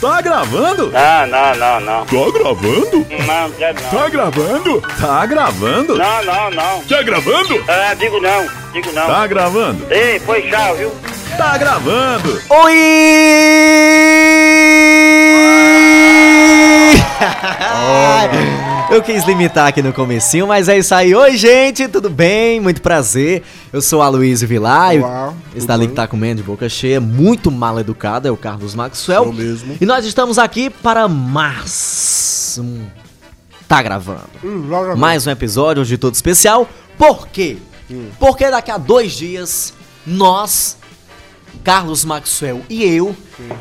[0.00, 0.90] Tá gravando?
[0.90, 2.06] Não, não, não, não.
[2.06, 3.06] Tá gravando?
[3.26, 3.90] Não, quero não.
[3.90, 4.80] Tá gravando?
[4.98, 5.94] Tá gravando?
[5.96, 6.82] Não, não, não.
[6.84, 7.64] Tá gravando?
[7.68, 9.06] Ah, digo não, digo não.
[9.06, 9.86] Tá gravando?
[9.92, 10.90] Ei, foi tchau, viu?
[11.36, 12.40] Tá gravando?
[12.48, 12.72] Oi!
[18.90, 21.14] Eu quis limitar aqui no comecinho, mas é isso aí.
[21.14, 22.60] Oi, gente, tudo bem?
[22.60, 23.44] Muito prazer.
[23.72, 24.96] Eu sou a Luísa Vilar.
[24.96, 28.74] Olá, Esse dali que tá comendo de boca cheia, muito mal educado, é o Carlos
[28.74, 29.24] Maxwell.
[29.24, 29.76] Sou mesmo.
[29.80, 32.84] E nós estamos aqui para mais um...
[33.68, 34.24] Tá gravando.
[34.42, 34.98] Exatamente.
[34.98, 36.68] Mais um episódio hoje todo especial.
[36.98, 37.58] Por quê?
[38.18, 39.72] Porque daqui a dois dias,
[40.04, 40.76] nós,
[41.64, 43.14] Carlos Maxwell e eu,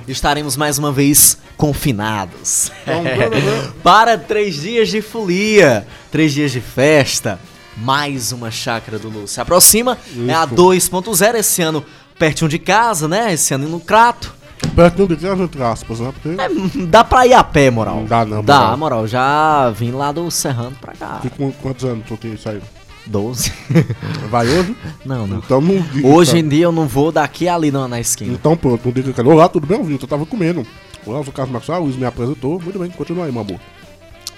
[0.07, 2.71] estaremos mais uma vez confinados.
[3.84, 7.39] Para três dias de folia, três dias de festa,
[7.77, 9.27] mais uma chácara do Lu.
[9.27, 9.97] Se aproxima,
[10.27, 11.83] é a 2.0 esse ano
[12.17, 13.33] pertinho de casa, né?
[13.33, 14.33] Esse ano no Crato.
[14.75, 16.11] Pertinho de casa, entre aspas, né?
[16.13, 17.95] Porque É, dá pra ir a pé, moral.
[17.95, 18.77] Não dá não, Dá, moral.
[18.77, 19.08] moral.
[19.08, 21.19] Já vim lá do Serrano pra cá.
[21.22, 22.61] que com quantos anos tu tem isso aí?
[23.09, 23.52] 12.
[24.29, 24.75] Vai hoje?
[25.03, 25.38] não, não.
[25.38, 26.07] Então não diga.
[26.07, 26.38] Hoje tá?
[26.38, 28.33] em dia eu não vou daqui a ali na, na esquina.
[28.33, 30.01] Então pronto, não diga que Olá, tudo bem, ouvindo?
[30.01, 30.66] Eu tava comendo.
[31.05, 32.59] Olá, eu sou o Carlos Maxwell, o Luiz me apresentou.
[32.61, 33.59] Muito bem, continua aí, amor.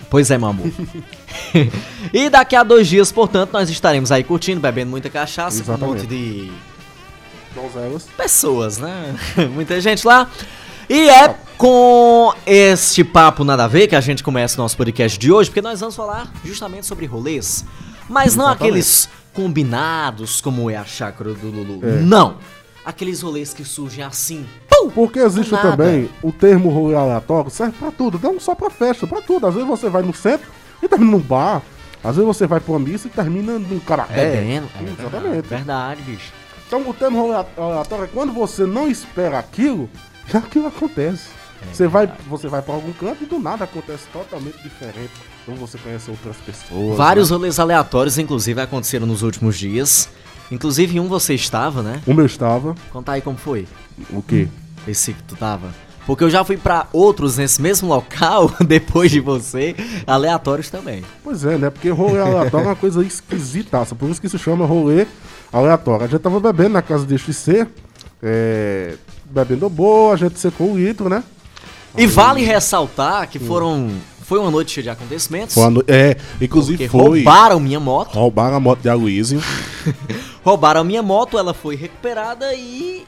[0.10, 0.72] Pois é, amor.
[2.14, 5.76] e daqui a dois dias, portanto, nós estaremos aí curtindo, bebendo muita cachaça com um
[5.76, 6.02] Exatamente.
[6.04, 6.52] monte de
[7.56, 8.08] Donzelas.
[8.18, 9.16] pessoas, né?
[9.54, 10.30] Muita gente lá.
[10.90, 15.18] E é com este papo nada a ver que a gente começa o nosso podcast
[15.18, 17.64] de hoje, porque nós vamos falar justamente sobre rolês.
[18.12, 18.70] Mas não Exatamente.
[18.70, 21.80] aqueles combinados como é a chácara do Lulu.
[21.84, 22.02] É.
[22.02, 22.38] Não!
[22.86, 24.46] Aqueles rolês que surgem assim.
[24.96, 29.22] Porque existe também o termo rolê aleatório, serve pra tudo, não só pra festa, pra
[29.22, 29.46] tudo.
[29.46, 30.48] Às vezes você vai no centro
[30.82, 31.62] e termina num bar.
[32.04, 34.22] Às vezes você vai pra uma missa e termina num karaté.
[34.22, 35.48] É, verdade, Exatamente.
[35.48, 36.34] verdade, bicho.
[36.68, 39.88] Então o termo rolê aleatório é quando você não espera aquilo,
[40.28, 41.30] já aquilo acontece.
[41.62, 45.12] É você, vai, você vai pra algum canto e do nada acontece totalmente diferente.
[45.44, 46.98] Então você conhece outras pessoas.
[46.98, 47.38] Vários né?
[47.38, 50.10] rolês aleatórios, inclusive, aconteceram nos últimos dias.
[50.52, 52.02] Inclusive, um você estava, né?
[52.06, 52.76] O meu estava.
[52.92, 53.68] Conta aí como foi.
[54.10, 54.48] O quê?
[54.88, 55.74] Esse que tu tava.
[56.06, 59.76] Porque eu já fui pra outros nesse mesmo local, depois de você,
[60.06, 61.04] aleatórios também.
[61.24, 61.70] Pois é, né?
[61.70, 63.96] Porque rolê aleatório é uma coisa esquisitaça.
[63.96, 65.08] Por isso que se chama rolê
[65.54, 66.06] aleatório.
[66.06, 67.68] A gente tava bebendo na casa de XC.
[68.22, 71.24] É, bebendo boa, a gente secou o litro, né?
[71.98, 73.90] E vale ressaltar que foram.
[74.22, 75.54] Foi uma noite cheia de acontecimentos.
[75.54, 77.24] Foi uma no- É, inclusive porque foi.
[77.24, 78.14] roubaram minha moto.
[78.16, 79.42] Roubaram a moto de Aloysio.
[80.44, 83.06] Roubaram a minha moto, ela foi recuperada e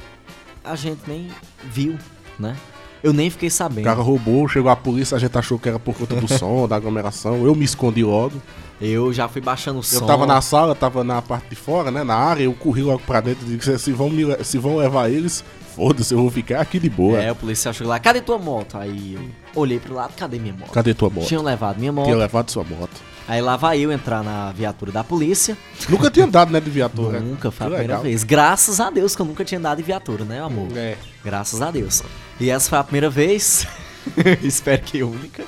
[0.63, 1.29] a gente nem
[1.71, 1.97] viu,
[2.37, 2.55] né?
[3.01, 3.83] Eu nem fiquei O sabendo.
[3.83, 6.77] cara roubou, chegou a polícia, a gente achou que era por conta do som, da
[6.77, 7.45] aglomeração.
[7.45, 8.41] Eu me escondi logo.
[8.81, 9.97] Eu já fui baixando o som.
[9.97, 12.03] Eu tava na sala, tava na parte de fora, né?
[12.03, 15.09] Na área, eu corri logo pra dentro e disse: se vão, me se vão levar
[15.09, 15.43] eles,
[15.75, 17.21] foda-se, eu vou ficar aqui de boa.
[17.21, 18.77] É, o policial chegou lá, cadê tua moto?
[18.77, 20.71] Aí eu olhei pro lado, cadê minha moto?
[20.71, 21.27] Cadê tua moto?
[21.27, 22.05] Tinham levado minha moto.
[22.05, 23.01] Tinha levado sua moto.
[23.27, 25.57] Aí lá vai eu entrar na viatura da polícia.
[25.87, 27.19] Nunca tinha andado, né, de viatura.
[27.21, 28.03] Nunca, foi a Que primeira legal.
[28.03, 28.23] vez.
[28.23, 30.67] Graças a Deus que eu nunca tinha andado em viatura, né, amor?
[30.75, 30.97] É.
[31.23, 32.03] Graças a Deus.
[32.39, 33.65] E essa foi a primeira vez,
[34.43, 35.43] espero que a única,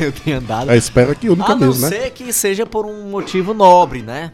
[0.00, 0.70] eu tenha andado.
[0.70, 1.88] É, espera que única a não mesmo, né?
[1.90, 4.32] ser que seja por um motivo nobre, né?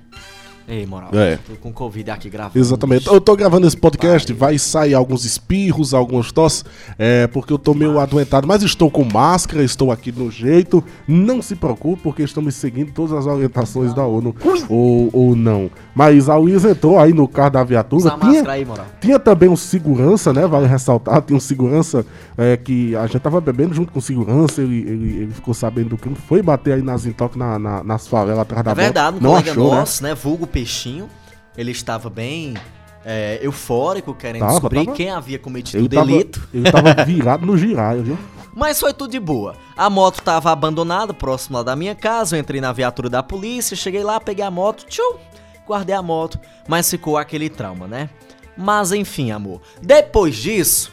[0.68, 1.38] Ei, moral, É.
[1.38, 2.58] tô com Covid aqui gravando.
[2.58, 3.04] Exatamente.
[3.04, 3.14] bicho.
[3.14, 6.62] Eu tô gravando esse podcast, vai sair alguns espirros, algumas tosses,
[6.98, 10.84] é, porque eu tô meio adoentado, mas estou com máscara, estou aqui no jeito.
[11.06, 14.34] Não se preocupe, porque estamos seguindo todas as orientações da ONU.
[14.68, 15.70] Ou, ou não.
[15.94, 18.00] Mas a Luísa entrou aí no carro da viatura.
[18.02, 18.86] Usa Tinha, máscara aí, moral.
[19.00, 20.46] tinha também um segurança, né?
[20.46, 22.04] Vale ressaltar, tinha um segurança
[22.36, 25.88] é, que a gente tava bebendo junto com o segurança, ele, ele, ele ficou sabendo
[25.90, 29.16] do crime, foi bater aí nas intox na, na, nas favelas atrás da É verdade,
[29.16, 29.76] um colega achou, né?
[29.78, 30.14] nosso, né?
[30.14, 31.08] Vulgo Peixinho,
[31.56, 32.54] ele estava bem
[33.04, 34.96] é, eufórico, querendo Tava, descobrir tava.
[34.96, 36.48] quem havia cometido o tava, delito.
[36.52, 38.18] ele tava virado no giraia, viu?
[38.56, 39.54] Mas foi tudo de boa.
[39.76, 42.34] A moto tava abandonada, próximo lá da minha casa.
[42.36, 45.16] Eu entrei na viatura da polícia, cheguei lá, peguei a moto, tchum,
[45.64, 46.40] guardei a moto.
[46.66, 48.10] Mas ficou aquele trauma, né?
[48.56, 49.60] Mas enfim, amor.
[49.80, 50.90] Depois disso,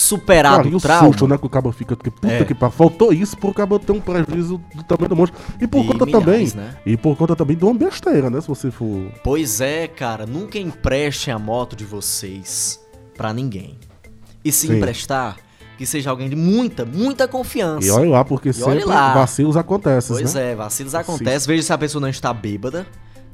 [0.00, 1.08] superado Cara, o trauma.
[1.08, 2.44] susto, né, que o cabo fica, porque puta É.
[2.44, 5.40] que pariu, faltou isso por cabo ter um prejuízo do tamanho do monstro.
[5.60, 6.76] E por conta também, né?
[6.86, 9.10] e por conta também de uma besteira, né, se você for...
[9.24, 12.78] Pois é, cara, nunca emprestem a moto de vocês
[13.16, 13.76] pra ninguém.
[14.44, 14.76] E se Sim.
[14.76, 15.36] emprestar,
[15.76, 17.84] que seja alguém de muita, muita confiança.
[17.86, 19.12] E olha lá, porque E sempre lá.
[19.14, 20.52] vacilos acontecem, Pois né?
[20.52, 21.48] é, vacilos acontecem.
[21.48, 22.86] Veja se a pessoa não está bêbada,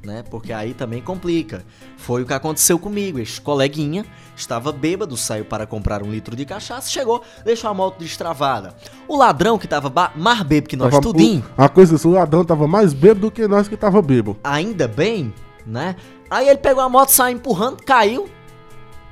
[0.04, 0.22] né?
[0.30, 1.64] Porque aí também complica.
[1.96, 3.18] Foi o que aconteceu comigo.
[3.18, 4.04] Este coleguinha
[4.36, 8.74] estava bêbado, saiu para comprar um litro de cachaça, chegou, deixou a moto destravada.
[9.08, 12.12] O ladrão que estava mais bêbado que nós Tava- tudinho, o- A coisa, é, o
[12.12, 14.36] ladrão tava mais bêbado do que nós que tava bêbado.
[14.44, 15.32] ainda bem,
[15.66, 15.96] né?
[16.30, 18.28] Aí ele pegou a moto, saiu empurrando, caiu.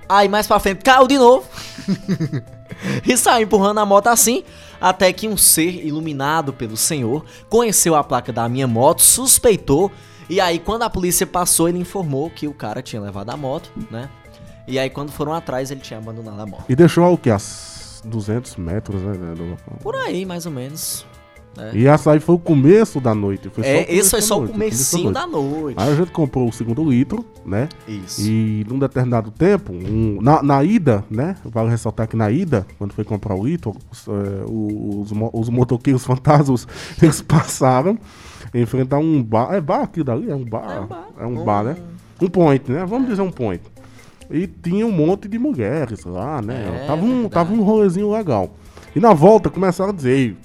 [0.08, 1.46] Aí mais pra frente caiu de novo.
[3.06, 4.42] e saiu empurrando a moto assim,
[4.80, 9.90] até que um ser iluminado pelo Senhor conheceu a placa da minha moto, suspeitou,
[10.32, 13.70] e aí quando a polícia passou, ele informou que o cara tinha levado a moto,
[13.90, 14.08] né?
[14.66, 16.64] E aí quando foram atrás, ele tinha abandonado a moto.
[16.68, 17.30] E deixou o que?
[17.30, 19.12] As 200 metros, né?
[19.36, 19.56] do.
[19.82, 21.04] Por aí, mais ou menos.
[21.56, 21.70] né?
[21.74, 23.48] E essa aí foi o começo da noite.
[23.50, 25.76] Foi É, o esse foi só o noite, comecinho começo da noite.
[25.80, 27.68] Aí a gente comprou o segundo litro, né?
[27.86, 28.22] Isso.
[28.22, 31.36] E num determinado tempo, um- na, na ida, né?
[31.44, 36.02] Vale ressaltar que na ida, quando foi comprar o litro, os, eh, os, os motoqueiros
[36.06, 36.66] fantasmas,
[37.02, 37.98] eles passaram
[38.90, 39.54] a um bar.
[39.54, 40.30] É bar aquilo dali?
[40.30, 40.70] É um bar.
[40.70, 41.06] É um bar.
[41.18, 41.76] É um bar, né?
[42.20, 42.84] Um point, né?
[42.84, 43.62] Vamos dizer um point.
[44.30, 46.82] E tinha um monte de mulheres lá, né?
[46.82, 47.34] É, tava, um, verdade.
[47.34, 48.50] tava um rolezinho legal.
[48.94, 50.36] E na volta começaram a dizer, "Ei,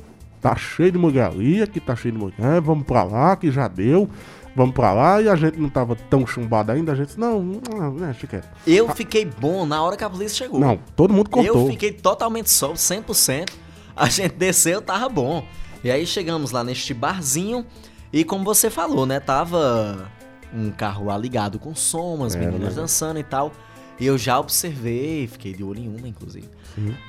[0.41, 3.67] tá cheio de mulher ali, aqui tá cheio de mulher, vamos pra lá, que já
[3.67, 4.09] deu.
[4.55, 7.43] Vamos pra lá, e a gente não tava tão chumbado ainda, a gente disse, não,
[7.43, 8.47] não, né, chiquete.
[8.65, 10.59] Eu fiquei bom na hora que a polícia chegou.
[10.59, 11.65] Não, todo mundo cortou.
[11.65, 13.49] Eu fiquei totalmente só, 100%.
[13.95, 15.43] A gente desceu, tava bom.
[15.83, 17.65] E aí chegamos lá neste barzinho
[18.11, 20.09] e como você falou, né, tava
[20.53, 22.81] um carro lá ligado com som, umas Era, meninas né?
[22.81, 23.51] dançando e tal.
[23.99, 26.47] E eu já observei, fiquei de olho em uma, inclusive.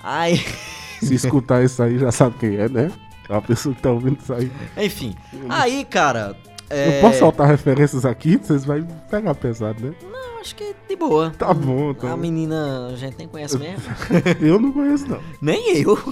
[0.03, 0.43] Aí,
[1.03, 2.91] Se escutar isso aí, já sabe quem é, né?
[3.29, 4.51] A pessoa que tá ouvindo isso aí.
[4.77, 5.15] enfim.
[5.49, 6.35] Aí, cara.
[6.71, 6.99] É...
[6.99, 9.95] Eu posso soltar referências aqui, vocês vão pegar pesado, né?
[10.03, 10.18] Não,
[10.49, 11.31] acho que de boa.
[11.37, 12.17] Tá bom, tá A bom.
[12.17, 13.83] menina a gente nem conhece mesmo.
[14.41, 15.21] Eu não conheço, não.
[15.43, 15.97] nem eu.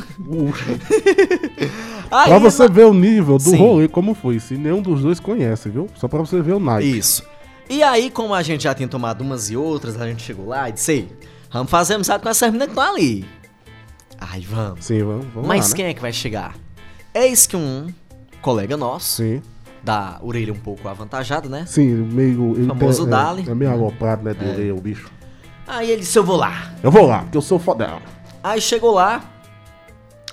[2.10, 3.56] Aí, Pra você ver o nível do Sim.
[3.56, 5.88] rolê como foi, se nenhum dos dois conhece, viu?
[5.96, 6.98] Só pra você ver o naipe.
[6.98, 7.22] Isso.
[7.68, 10.68] E aí, como a gente já tinha tomado umas e outras, a gente chegou lá
[10.68, 11.08] e disse, "Ei,
[11.50, 13.24] vamos fazer amizade com essas meninas que estão ali.
[14.20, 14.84] Ai, vamos.
[14.84, 15.76] Sim, vamos, vamos Mas lá, né?
[15.76, 16.54] quem é que vai chegar?
[17.12, 17.88] Eis que um
[18.40, 19.42] colega nosso, Sim,
[19.86, 21.64] da orelha um pouco avantajada, né?
[21.66, 22.54] sim, meio...
[22.56, 23.44] ele Famoso tem- Dali.
[23.46, 25.08] É, é meio aloprado, né, de orelha, o bicho.
[25.64, 26.72] Aí ele disse, eu vou lá.
[26.82, 28.00] Eu vou lá, porque eu sou fodão.
[28.42, 29.22] Aí chegou lá,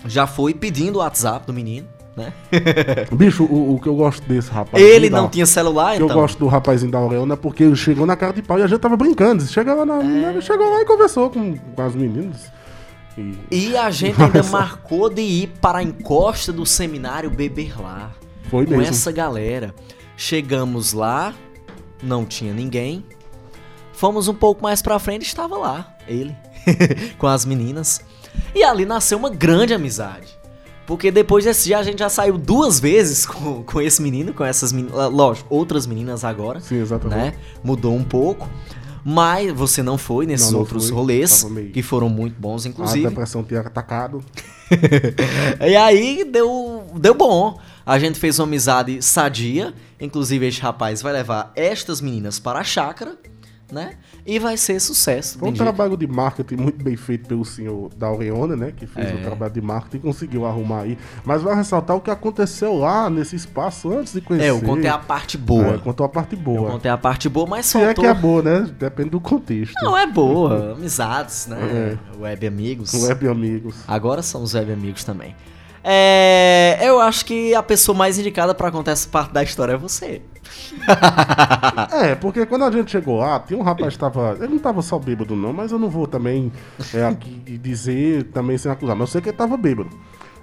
[0.06, 2.34] já foi pedindo o WhatsApp do menino, né?
[3.14, 4.84] Bicho, o, o que eu gosto desse rapaz...
[4.84, 6.10] ele da- não tinha celular, O que então.
[6.10, 8.64] eu gosto do rapazinho da Aureona é porque ele chegou na cara de pau e
[8.64, 9.44] a gente tava brincando.
[9.44, 10.30] Chega lá, na, É.
[10.32, 12.52] ele chegou lá e conversou com, com as meninas.
[13.18, 18.12] E, E a gente ainda marcou de ir para a encosta do seminário beber lá.
[18.54, 18.94] Foi com mesmo.
[18.94, 19.74] essa galera.
[20.16, 21.34] Chegamos lá,
[22.04, 23.04] não tinha ninguém.
[23.94, 26.36] Fomos um pouco mais pra frente, estava lá, ele,
[27.18, 28.02] com as meninas.
[28.54, 30.28] E ali nasceu uma grande amizade.
[30.86, 34.44] Porque depois desse dia a gente já saiu duas vezes com, com esse menino, com
[34.44, 35.12] essas meninas.
[35.12, 36.60] Lógico, outras meninas agora.
[36.60, 37.18] Sim, exatamente.
[37.18, 37.34] Né?
[37.64, 38.48] Mudou um pouco.
[39.06, 40.96] Mas você não foi nesses Não, não outros fui.
[40.96, 43.08] rolês, meio- que foram muito bons, A inclusive.
[43.10, 44.24] depressão tinha atacado.
[45.62, 47.60] E aí deu, deu bom.
[47.86, 49.74] A gente fez uma amizade sadia.
[50.00, 53.16] Inclusive, este rapaz vai levar estas meninas para a chácara,
[53.72, 53.98] né?
[54.25, 55.38] E vai ser sucesso.
[55.38, 58.72] Foi um trabalho de marketing muito bem feito pelo senhor da Aureona, né?
[58.75, 59.14] Que fez É.
[59.16, 60.98] o trabalho de marketing e conseguiu arrumar aí.
[61.25, 64.48] Mas vai ressaltar o que aconteceu lá nesse espaço antes de conhecer.
[64.48, 65.75] É, eu contei a parte boa.
[65.75, 66.72] É, contou a parte eu boa.
[66.72, 68.02] contei a parte boa, mas Se é faltou...
[68.06, 68.72] que é boa, né?
[68.80, 69.74] Depende do contexto.
[69.84, 70.72] Não, é boa.
[70.72, 71.98] Amizades, né?
[72.18, 72.18] É.
[72.22, 72.94] Web amigos.
[72.94, 73.76] Web amigos.
[73.86, 75.36] Agora somos web amigos também.
[75.84, 79.78] É, eu acho que a pessoa mais indicada pra contar essa parte da história é
[79.78, 80.22] você.
[81.92, 84.36] É, porque quando a gente chegou lá, tinha um rapaz que tava.
[84.40, 86.52] Ele não tava só bêbado, não, mas eu não vou também
[86.94, 88.96] é, aqui dizer também sem acusar.
[88.96, 89.90] Mas eu sei que ele tava bêbado.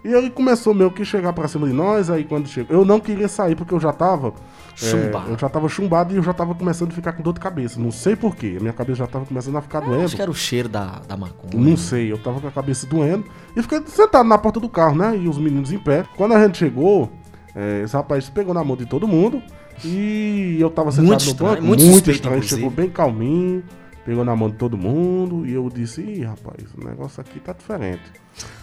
[0.02, 2.74] E ele começou meio que chegar pra cima de nós, aí quando chegou.
[2.74, 4.28] Eu não queria sair porque eu já tava.
[4.28, 5.30] é, Chumbado.
[5.30, 7.78] eu já tava chumbado e eu já tava começando a ficar com dor de cabeça.
[7.78, 8.54] Não sei porquê.
[8.56, 10.04] A minha cabeça já tava começando a ficar Eu doendo.
[10.06, 11.52] acho que era o cheiro da, da maconha.
[11.54, 13.24] Não sei, eu tava com a cabeça doendo
[13.54, 15.14] e fiquei sentado na porta do carro, né?
[15.18, 16.06] E os meninos em pé.
[16.16, 17.10] Quando a gente chegou,
[17.54, 19.42] é, esse rapaz pegou na mão de todo mundo
[19.84, 22.36] e eu tava sentado Muito no estranho, banco, muito muito, suspeito, estranho.
[22.36, 22.60] inclusive.
[22.60, 23.64] Chegou bem calminho,
[24.04, 27.52] pegou na mão de todo mundo e eu disse: Ih, rapaz, o negócio aqui tá
[27.52, 28.02] diferente.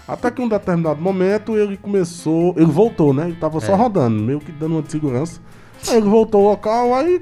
[0.08, 3.26] Até que um determinado momento ele começou, ele voltou, né?
[3.28, 3.62] Ele tava É.
[3.62, 5.40] só rodando, meio que dando uma de segurança.
[5.90, 7.22] Aí ele voltou ao local, aí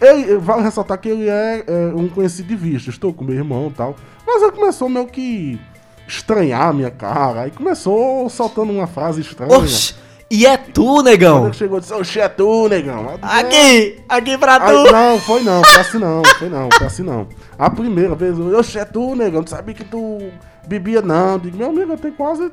[0.00, 2.88] ele, vale ressaltar que ele é, é, um conhecido de vista.
[2.90, 3.94] Estou com meu irmão e tal.
[4.26, 5.58] Mas ele começou meio que
[6.06, 7.42] estranhar a minha cara.
[7.42, 9.56] Aí começou soltando uma frase estranha.
[9.58, 9.94] Oxi!
[10.30, 11.44] E é tu, Quando negão!
[11.46, 13.18] ele chegou e disse, oxe, é tu, negão.
[13.22, 14.00] Aí "É." Aqui!
[14.08, 14.92] Aqui pra Aí, tu!
[14.92, 17.26] não, foi não, foi assim não, foi não, foi assim não.
[17.58, 20.18] A primeira vez, eu, oxe, é tu, negão, tu sabia que tu
[20.66, 21.38] bebia não.
[21.38, 22.50] Digo, meu amigo, eu tenho quase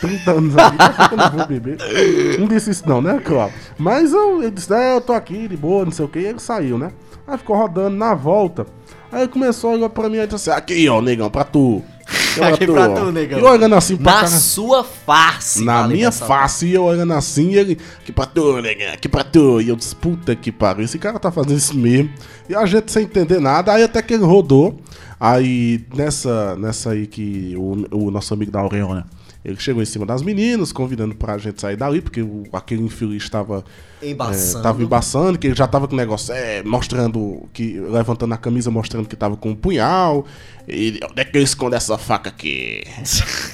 [0.00, 1.76] 30 anos aqui, eu não vou beber?
[2.38, 3.52] Não disse isso não, né, claro.
[3.76, 6.26] Mas eu, ele disse, é, eu tô aqui de boa, não sei o que, e
[6.26, 6.90] ele saiu, né?
[7.26, 8.64] Aí ficou rodando na volta.
[9.12, 11.82] Aí começou a olhar pra mim e disse assim, aqui, ó, negão, pra tu.
[12.42, 13.38] Aqui pra tu, negão.
[13.38, 14.28] E olhando assim pra Na cara.
[14.28, 15.64] sua face!
[15.64, 19.08] Na vale minha face, e eu olhando assim, e ele, que pra tu, nega, que
[19.08, 19.60] pra tu.
[19.60, 22.10] E eu disse, puta que pariu, esse cara tá fazendo isso mesmo.
[22.48, 24.80] E a gente sem entender nada, aí até que ele rodou.
[25.18, 29.06] Aí, nessa, nessa aí que o, o nosso amigo da Aureona,
[29.44, 33.22] ele chegou em cima das meninas, convidando pra gente sair dali, porque o, aquele infeliz
[33.22, 33.64] estava
[34.02, 34.58] Embaçando.
[34.58, 38.36] é, tava embaçando, que ele já tava com o negócio, é, mostrando, que, levantando a
[38.36, 40.26] camisa, mostrando que tava com um punhal.
[40.68, 42.82] E onde é que eu escondo essa faca aqui?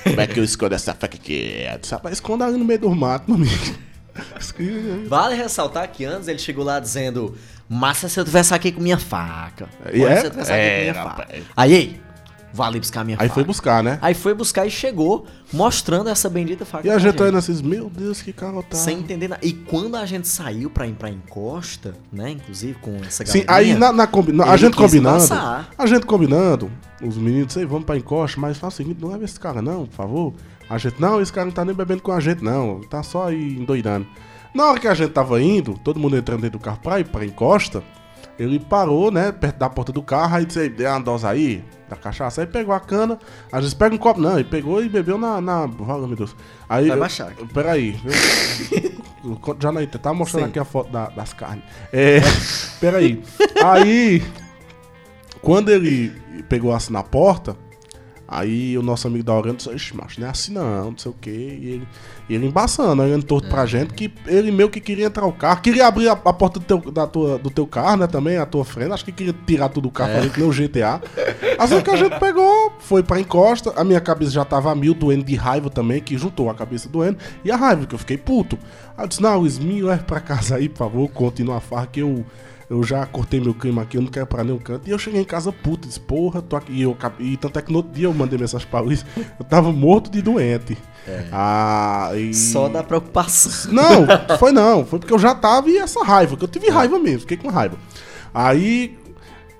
[0.02, 1.64] Como é que eu escondo essa faca aqui?
[1.72, 3.74] Eu disse, rapaz, esconda ali no meio do mato, meu amigo.
[5.08, 7.36] Vale ressaltar que antes ele chegou lá dizendo:
[7.68, 9.68] Massa se eu tivesse aqui com minha faca.
[9.92, 10.20] E Massa é?
[10.20, 11.28] se eu tivesse aqui É, com minha rapaz.
[11.28, 11.42] faca.
[11.56, 12.00] Aí,
[12.56, 13.34] vale buscar minha Aí faca.
[13.34, 13.98] foi buscar, né?
[14.00, 16.86] Aí foi buscar e chegou mostrando essa bendita faca.
[16.86, 18.76] E a gente olhando assim, meu Deus, que carotado.
[18.76, 19.46] Sem entender nada.
[19.46, 22.30] E quando a gente saiu pra ir pra encosta, né?
[22.30, 24.04] Inclusive com essa Sim, galerinha, aí na, na
[24.50, 25.70] a gente combinando, embaçar.
[25.76, 26.70] a gente combinando,
[27.02, 29.86] os meninos, sei, vamos pra encosta, mas faz o seguinte, não leva esse cara não,
[29.86, 30.34] por favor.
[30.68, 33.28] A gente, não, esse cara não tá nem bebendo com a gente não, tá só
[33.28, 34.06] aí endoidando.
[34.54, 37.04] Na hora que a gente tava indo, todo mundo entrando dentro do carro pra ir
[37.04, 37.82] pra encosta,
[38.38, 41.64] ele parou, né, perto da porta do carro, aí disse, "Ei, dê uma dose aí,
[41.88, 43.18] da cachaça, aí pegou a cana,
[43.50, 46.34] às vezes pega um copo, não, ele pegou e bebeu na, na, Fala, meu Deus.
[46.68, 47.32] Aí, Vai eu- baixar.
[47.54, 47.98] Peraí,
[49.24, 50.50] eu- eu- já não, tá mostrando Sim.
[50.50, 51.64] aqui a foto da- das carnes.
[51.92, 52.20] É,
[52.80, 53.22] peraí.
[53.64, 54.22] Aí,
[55.40, 56.10] quando ele
[56.48, 57.56] pegou assim na porta,
[58.28, 61.10] aí o nosso amigo da Orlando disse, Ixi, macho, não é assim não, não sei
[61.10, 61.30] o que.
[61.30, 61.88] E ele,
[62.28, 63.50] e ele embaçando, olhando torto É.
[63.50, 66.58] pra gente, que ele meio que queria entrar o carro, queria abrir a, a porta
[66.58, 69.34] do teu, da tua, do teu carro, né, também, a tua frente, acho que queria
[69.46, 70.16] tirar tudo do carro, É.
[70.16, 71.00] fazer que nem o GTA.
[71.58, 74.94] Assim que a gente pegou, foi pra encosta, a minha cabeça já tava a mil,
[74.94, 78.16] doendo de raiva também, que juntou a cabeça doendo, e a raiva, que eu fiquei
[78.18, 78.58] puto.
[78.96, 81.86] Aí eu disse, não, Luiz, me leve pra casa aí, por favor, continua a farra,
[81.86, 82.24] que eu...
[82.68, 84.88] Eu já cortei meu clima aqui, eu não quero pra nenhum canto.
[84.88, 86.72] E eu cheguei em casa puto, disse, porra, tô aqui.
[86.72, 89.06] E, eu, e tanto é que no outro dia eu mandei mensagem pra Luiz,
[89.38, 90.76] eu tava morto de doente.
[91.30, 92.34] Ah, e...
[92.34, 93.72] Só da preocupação.
[93.72, 94.06] Não,
[94.38, 94.84] foi não.
[94.84, 97.48] Foi porque eu já tava e essa raiva, que eu tive raiva mesmo, fiquei com
[97.48, 97.76] raiva.
[98.34, 98.98] Aí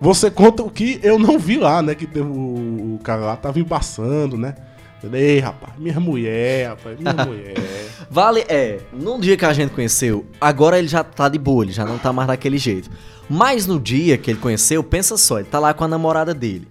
[0.01, 1.95] você conta o que eu não vi lá, né?
[1.95, 4.55] Que teve o, o cara lá tava embaçando, né?
[5.13, 7.55] Ei, rapaz, minha mulher, rapaz, minha mulher.
[8.11, 11.73] Vale, é, no dia que a gente conheceu, agora ele já tá de boa, ele
[11.73, 12.91] já não tá mais daquele jeito.
[13.29, 16.67] Mas no dia que ele conheceu, pensa só, ele tá lá com a namorada dele,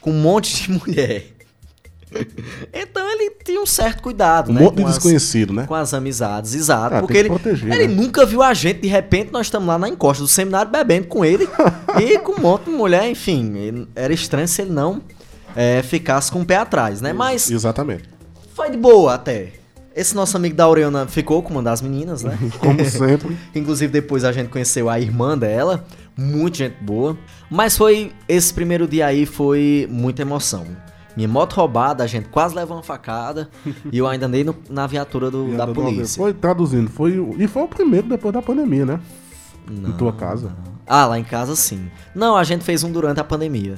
[0.00, 1.26] com um monte de mulher.
[2.74, 4.60] Então ele tinha um certo cuidado, Um né?
[4.62, 5.64] monte de com as- desconhecido, né?
[5.66, 6.96] Com as amizades, exato.
[6.96, 7.94] Ah, porque ele, proteger, ele né?
[7.94, 11.24] nunca viu a gente, de repente nós estamos lá na encosta do seminário bebendo com
[11.24, 11.48] ele
[12.02, 13.86] e com um monte de mulher, enfim.
[13.94, 15.00] era estranho se ele não
[15.56, 17.12] é, ficasse com o pé atrás, né?
[17.12, 18.08] Mas Exatamente.
[18.54, 19.52] foi de boa até.
[19.94, 22.38] Esse nosso amigo da Aureona ficou com uma das meninas, né?
[22.60, 23.36] Como sempre.
[23.54, 25.84] Inclusive depois a gente conheceu a irmã dela,
[26.16, 27.16] muita gente boa.
[27.50, 30.64] Mas foi esse primeiro dia aí foi muita emoção.
[31.16, 33.50] Minha moto roubada, a gente quase levou uma facada
[33.92, 36.22] e eu ainda andei no- na viatura do- da polícia.
[36.22, 39.00] Foi traduzindo, foi e foi o primeiro depois da pandemia, né?
[39.68, 39.90] Não.
[39.90, 40.52] Em tua casa.
[40.86, 41.90] Ah, lá em casa sim.
[42.14, 43.74] Não, a gente fez um durante a pandemia.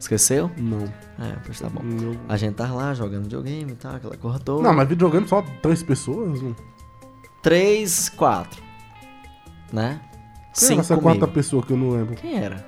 [0.00, 0.50] Esqueceu?
[0.56, 0.84] Não.
[1.18, 1.82] É, pois tá bom.
[2.02, 4.62] Eu- A gente tava lá jogando videogame e tal, aquela coisa toda.
[4.62, 6.40] Não, mas videogame só três pessoas.
[6.42, 6.56] Não.
[7.42, 8.62] Três, quatro.
[9.72, 10.00] Né?
[10.58, 11.02] Quem era essa comigo.
[11.18, 12.14] quarta pessoa que eu não lembro?
[12.16, 12.66] Quem era?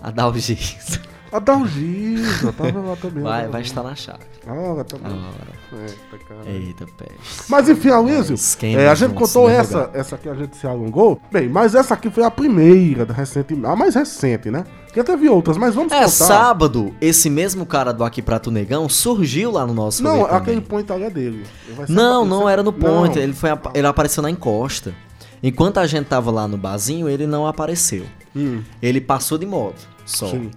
[0.00, 1.00] A Dalgis.
[1.32, 3.22] A Dalgisa, tava lá também.
[3.22, 4.18] Vai, vai estar na chave.
[4.46, 4.98] Ah, bom.
[5.04, 5.60] Agora.
[5.86, 6.50] Eita, cara.
[6.50, 7.44] Eita, peste.
[7.48, 8.36] Mas enfim, Aloysio,
[8.76, 11.20] é, a gente contou essa, essa que a gente se alongou.
[11.30, 14.64] Bem, mas essa aqui foi a primeira, da recente, a mais recente, né?
[14.86, 16.08] Porque teve outras, mas vamos É, contar.
[16.08, 20.36] sábado, esse mesmo cara do Aqui Prato Negão surgiu lá no nosso Não, também.
[20.36, 21.44] aquele point ali é dele.
[21.76, 23.22] Vai Não, não era no point, Não.
[23.22, 24.92] ele, foi, ele apareceu na encosta.
[25.40, 28.04] Enquanto a gente tava lá no barzinho, ele não apareceu.
[28.34, 30.26] Hum, Ele passou de moto, só.
[30.28, 30.50] Sim.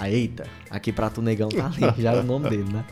[0.00, 2.84] Aí, eita, aqui Prato Negão tá ali, já é o nome dele, né?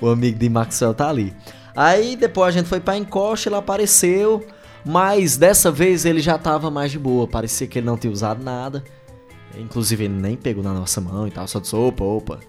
[0.00, 1.34] O amigo de Maxwell tá ali.
[1.76, 4.46] Aí depois a gente foi pra encosta, ele apareceu,
[4.84, 8.42] mas dessa vez ele já tava mais de boa, parecia que ele não tinha usado
[8.42, 8.82] nada.
[9.56, 12.40] Inclusive ele nem pegou na nossa mão e tal, só disse, opa, opa,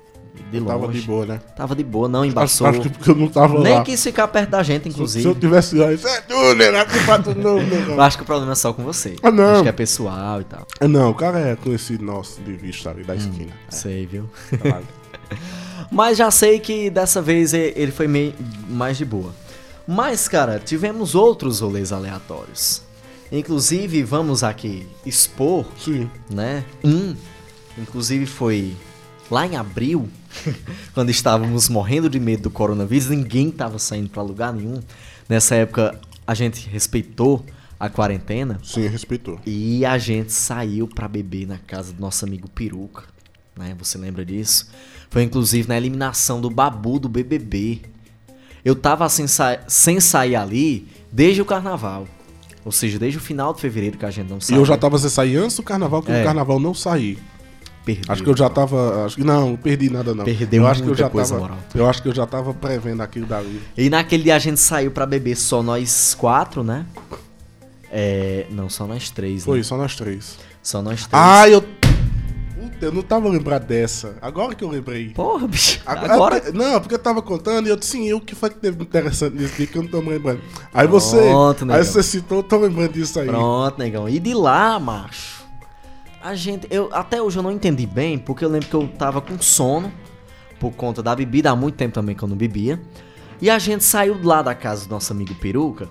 [0.51, 0.79] de longe.
[0.79, 1.39] tava de boa, né?
[1.55, 2.67] Tava de boa, não embaçou.
[2.67, 3.83] acho que porque eu não tava Nem lá.
[3.83, 5.21] quis ficar perto da gente, Se- inclusive.
[5.23, 6.79] Se eu tivesse lá, isso é né?
[6.79, 8.01] Aqui pra tu não, Eu não.
[8.01, 9.15] acho que o problema é só com você.
[9.23, 9.53] Ah, não.
[9.53, 10.67] Acho que é pessoal e tal.
[10.79, 13.05] É, Não, o cara é conhecido nosso de vista ali Hum.
[13.05, 13.51] da esquina.
[13.69, 14.29] Sei, viu?
[15.91, 18.33] Mas já sei que dessa vez ele foi meio
[18.69, 19.31] mais de boa.
[19.87, 22.81] Mas, cara, tivemos outros rolês aleatórios.
[23.31, 26.09] Inclusive, vamos aqui expor, Sim.
[26.29, 26.63] né?
[26.83, 27.15] Um,
[27.77, 28.75] inclusive foi
[29.29, 30.07] lá em abril,
[30.93, 34.79] quando estávamos morrendo de medo do coronavírus, ninguém tava saindo pra lugar nenhum.
[35.27, 37.45] Nessa época, a gente respeitou
[37.79, 38.59] a quarentena.
[38.63, 39.39] Sim, respeitou.
[39.45, 43.03] E a gente saiu pra beber na casa do nosso amigo Peruca,
[43.57, 43.75] né?
[43.79, 44.69] Você lembra disso?
[45.09, 47.81] Foi inclusive na eliminação do Babu do BBB.
[48.63, 52.07] Eu tava sem, sa- sem sair ali desde o carnaval.
[52.63, 54.59] Ou seja, desde o final de fevereiro que a gente não E saiu.
[54.59, 56.21] eu já tava sem sair antes do carnaval, que É.
[56.21, 57.17] o carnaval não saí.
[57.85, 58.11] Perdeu.
[58.11, 59.05] Acho que eu já tava.
[59.05, 60.25] Acho que não, perdi nada não.
[60.25, 61.41] Perdeu eu acho que eu já coisa, tava.
[61.41, 61.57] moral.
[61.73, 63.61] Eu acho que eu já tava prevendo aquilo dali.
[63.77, 66.85] E naquele dia a gente saiu pra beber só nós quatro, né?
[67.91, 68.47] É.
[68.49, 69.63] Não, só nós três, Foi, né?
[69.63, 70.37] só nós três.
[70.61, 71.11] Só nós três.
[71.13, 71.61] Ah, eu.
[71.61, 74.15] Puta, eu não tava lembrado dessa.
[74.21, 75.09] Agora que eu lembrei.
[75.09, 75.79] Porra, bicho.
[75.85, 76.51] Agora, Agora.
[76.51, 79.37] não, porque eu tava contando e eu disse, sim, o que foi que teve interessante
[79.37, 80.41] nisso aqui que eu não tô me lembrando.
[80.73, 81.17] Aí você.
[81.17, 81.83] Pronto, aí negão.
[81.83, 83.27] você citou, eu tô lembrando disso aí.
[83.27, 84.09] Pronto, negão.
[84.09, 85.44] E de lá, macho.
[86.25, 86.65] A gente.
[86.71, 89.91] Eu, até hoje eu não entendi bem, porque eu lembro que eu tava com sono.
[90.59, 92.81] Por conta da bebida, há muito tempo também que eu não bebia.
[93.41, 95.87] E a gente saiu lá da casa do nosso amigo Peruca.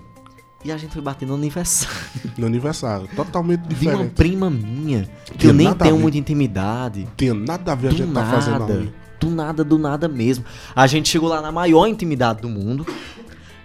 [0.63, 1.95] E a gente foi bater no aniversário
[2.37, 3.07] No aniversário.
[3.15, 4.13] Totalmente de uma diferente.
[4.15, 5.07] prima minha.
[5.37, 7.01] Que eu nem nada tenho muita intimidade.
[7.01, 8.73] Não tinha nada a ver a Do gente tá fazendo nada.
[8.73, 8.93] ali.
[9.19, 10.43] Do nada, do nada mesmo.
[10.75, 12.85] A gente chegou lá na maior intimidade do mundo.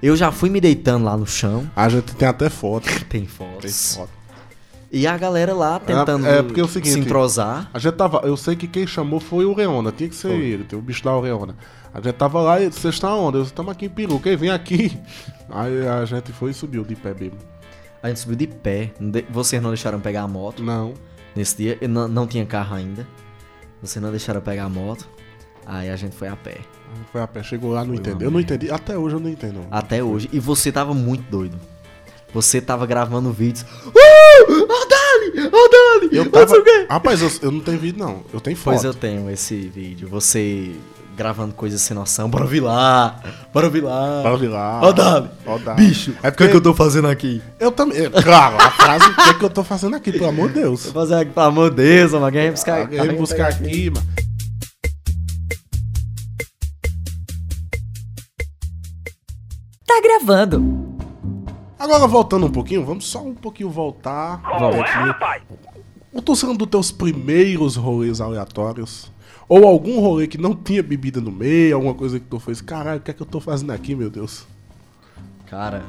[0.03, 1.69] Eu já fui me deitando lá no chão.
[1.75, 2.85] A gente tem até foto.
[3.09, 3.97] Tem Tem fotos.
[3.97, 4.20] foto.
[4.93, 7.71] E a galera lá tentando é porque é o seguinte- se entrosar.
[7.73, 8.23] A gente tava.
[8.25, 11.05] Eu sei que quem chamou foi o Reona, tinha que ser ele, tem o bicho
[11.05, 11.55] da Reona.
[11.95, 13.39] A gente tava lá e vocês estão onde?
[13.39, 14.99] Eu estamos aqui em Peru, quem vem aqui?
[15.49, 17.39] Aí a gente foi e subiu de pé mesmo.
[18.03, 18.93] A gente subiu de pé.
[19.31, 20.95] Vocês não deixaram pegar a moto Não.
[21.37, 21.79] nesse dia.
[21.89, 23.07] Não, não tinha carro ainda.
[23.83, 25.09] Vocês não deixaram pegar a moto.
[25.67, 26.59] Aí a gente foi a pé.
[27.13, 28.27] Foi a pé, chegou lá, não entendeu.
[28.29, 29.61] Eu não entendi, até hoje eu não entendo.
[29.71, 30.29] Até hoje.
[30.33, 31.57] E você tava muito doido.
[32.33, 33.63] Você tava gravando vídeos.
[33.87, 33.93] Uh!
[34.49, 35.51] Ó, Dali!
[35.53, 36.09] Ó, Dali!
[36.17, 36.49] Eu tava.
[36.49, 36.87] sei o quê.
[36.89, 38.23] Rapaz, eu, eu não tenho vídeo, não.
[38.33, 38.75] Eu tenho foto.
[38.75, 40.09] Pois eu tenho esse vídeo.
[40.09, 40.73] Você
[41.17, 42.31] gravando coisas sem noção.
[42.31, 43.21] Bora vir lá!
[43.53, 44.23] Bora vir lá!
[44.23, 44.81] Bora vir lá.
[44.83, 45.29] Ó, Dali!
[45.45, 45.87] Ó, Dali.
[45.87, 47.43] Bicho, É o que, porque é que eu tô fazendo aqui?
[47.59, 47.99] Eu também.
[48.07, 50.55] é, Claro, a frase, o que é que eu tô fazendo aqui, pelo amor de
[50.61, 50.85] Deus?
[50.85, 52.25] Tô fazendo aqui, pelo amor de Deus, mano.
[52.25, 54.07] Alguém buscar, Alguém buscar aqui, mano.
[59.87, 60.90] Tá gravando.
[61.81, 64.43] Agora voltando um pouquinho, vamos só um pouquinho voltar.
[64.43, 65.43] Qual é, rapaz?
[66.13, 69.11] Eu tô sendo dos teus primeiros rolês aleatórios.
[69.49, 72.61] Ou algum rolê que não tinha bebida no meio, alguma coisa que tu fez.
[72.61, 74.47] Caralho, o que é que eu tô fazendo aqui, meu Deus?
[75.47, 75.83] Cara,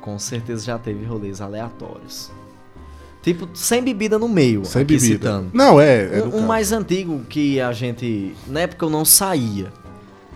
[0.00, 2.32] com certeza já teve rolês aleatórios.
[3.22, 4.64] Tipo, sem bebida no meio.
[4.64, 5.14] Sem aqui bebida.
[5.14, 5.50] citando.
[5.54, 6.18] Não, é.
[6.18, 8.34] é Um, um mais antigo que a gente.
[8.48, 9.72] Na época eu não saía.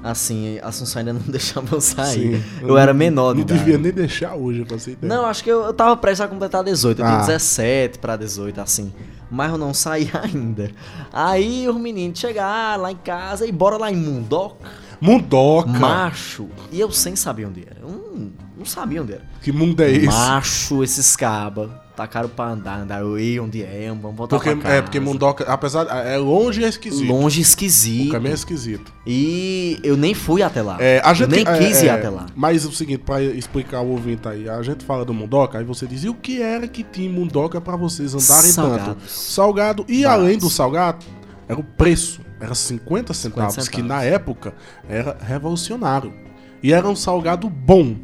[0.02, 2.40] Assim, a Assunção ainda não deixava eu sair.
[2.40, 2.44] Sim.
[2.62, 3.58] Eu era menor de Não idade.
[3.60, 5.12] devia nem deixar hoje, pra você ideia.
[5.14, 7.00] Não, acho que eu, eu tava prestes a completar 18.
[7.00, 7.08] Eu Ah.
[7.10, 8.92] tinha 17 pra 18, assim.
[9.30, 10.70] Mas eu não saí ainda.
[11.12, 14.68] Aí os meninos chegaram lá em casa e bora lá em Mundoca.
[15.00, 15.68] Mundoca.
[15.68, 16.48] Macho.
[16.72, 17.80] E eu sem saber onde era.
[17.80, 19.22] Eu não, não sabia onde era.
[19.42, 20.06] Que mundo é esse?
[20.06, 21.82] Macho, esses caba.
[21.98, 23.00] Tacaram pra andar, andar.
[23.00, 23.88] Eu ei, onde é?
[23.88, 24.74] Vamos voltar Porque, pra casa.
[24.76, 25.84] é, porque Mundoca, apesar.
[26.06, 27.08] É longe e é esquisito.
[27.12, 28.12] Longe O esquisito.
[28.12, 28.92] caminho é esquisito.
[29.04, 30.76] E eu nem fui até lá.
[30.78, 32.26] É, a gente, eu nem é, quis ir é, até lá.
[32.36, 35.88] Mas o seguinte, pra explicar o ouvinte aí, a gente fala do Mundoca, aí você
[35.88, 38.68] diz, e o que era que tinha em Mundoca pra vocês andarem tanto?
[38.78, 39.10] Salgados.
[39.10, 39.84] Salgado.
[39.88, 40.22] E Baratos.
[40.24, 41.04] além do salgado,
[41.48, 42.20] era o preço.
[42.40, 44.04] Era 50 centavos, 50 que centavos.
[44.04, 44.54] na época
[44.88, 46.14] era revolucionário.
[46.62, 47.96] E era um salgado bom.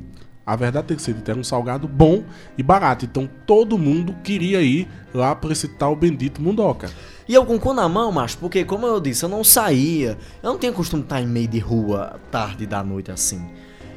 [0.46, 2.22] A verdade tem que ser dita, era um salgado bom
[2.58, 3.04] e barato.
[3.06, 6.90] Então todo mundo queria ir lá pra esse tal bendito Mundoca.
[7.26, 10.18] E eu com o cu na mão, macho, porque como eu disse, eu não saía.
[10.42, 13.40] Eu não tinha costume de estar em meio de rua tarde da noite assim.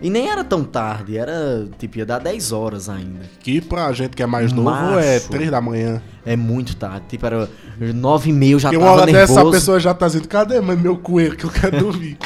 [0.01, 3.21] E nem era tão tarde, era tipo, ia dar 10 horas ainda.
[3.39, 5.29] Que pra gente que é mais novo é Macho.
[5.29, 6.01] 3 da manhã.
[6.25, 9.33] É muito tarde, tipo, era 9 e meia, eu já Porque uma tava hora dessa
[9.33, 9.51] a nervoso.
[9.57, 12.17] pessoa já tá dizendo, cadê meu coelho que eu quero dormir?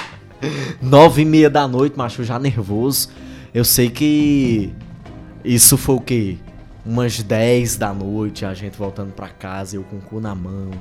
[0.81, 3.10] 9 e meia da noite, macho, já nervoso.
[3.53, 4.71] Eu sei que
[5.43, 6.37] isso foi o quê?
[6.85, 10.71] Umas 10 da noite, a gente voltando pra casa, eu com o cu na mão.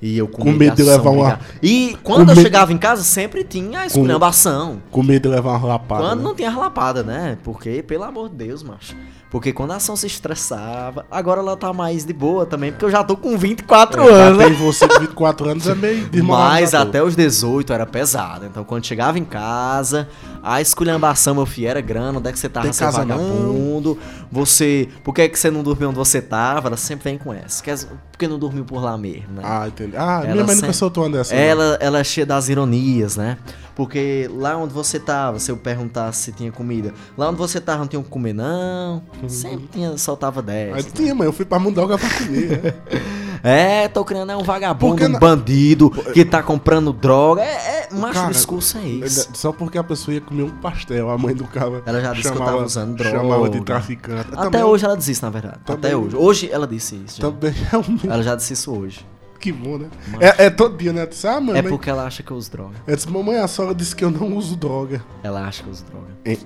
[0.00, 1.38] E eu com, Com medo de levar uma-.
[1.62, 4.82] E quando eu medo- chegava em casa, sempre tinha a esculhambação.
[4.90, 6.02] Com medo de levar uma lapada.
[6.02, 6.24] Quando né?
[6.24, 7.38] não tinha relapada, né?
[7.44, 8.96] Porque, pelo amor de Deus, macho.
[9.30, 12.90] Porque quando a ação se estressava, agora ela tá mais de boa também, porque eu
[12.90, 14.56] já tô com 24 anos, Bater né?
[14.58, 16.88] você de 24 anos é meio Mas desmoralizador.
[16.88, 18.44] até os 18 era pesado.
[18.44, 20.08] Então quando chegava em casa,
[20.42, 22.18] a esculhambação, meu filho, era grana.
[22.18, 23.16] Onde é que você tava, seu casa não?
[23.16, 23.98] vagabundo?
[24.30, 24.88] Você.
[25.04, 26.68] Por que, é que você não dormiu onde você tava?
[26.68, 27.62] Ela sempre vem com essa.
[27.62, 29.42] Quer- Por que não dormiu por lá mesmo, né?
[29.44, 29.96] Ah, entendi.
[29.96, 31.34] Ah, Ela minha mãe nunca sempre- soltou uma dessa.
[31.34, 33.38] Ela, ela é cheia das ironias, né?
[33.74, 37.78] Porque lá onde você tava, se eu perguntasse se tinha comida, lá onde você tava
[37.80, 39.02] não tinha o que comer, não.
[39.28, 40.92] Sempre tinha, soltava Aí 10.
[40.92, 42.74] tinha, mãe, eu fui pra Mundoca pra comer.
[43.42, 43.84] é.
[43.84, 47.42] É, tô criando é um vagabundo, Porque um na- bandido que tá comprando droga.
[47.42, 49.28] É, é macho, Cara, o discurso é esse.
[49.34, 52.30] Só porque a pessoa ia comer um pastel, a mãe do cara Ela já disse
[52.30, 53.10] que eu tava usando droga.
[53.18, 54.28] Chamava de traficante.
[54.32, 55.58] Até Também- hoje ela disse isso, na verdade.
[55.64, 56.16] Também- Até hoje.
[56.16, 57.20] Hoje ela disse isso.
[57.20, 57.30] já.
[57.30, 58.12] Também é um...
[58.12, 59.06] Ela já disse isso hoje.
[59.40, 59.88] Que bom, né?
[60.20, 61.04] É, é todo dia, né?
[61.04, 62.76] Disse, ah, mãe, É mãe- porque ela acha que eu uso droga.
[62.86, 65.04] Ela disse, mamãe, a senhora disse que eu não uso droga.
[65.20, 66.06] Ela acha que eu uso droga.
[66.24, 66.38] É, é.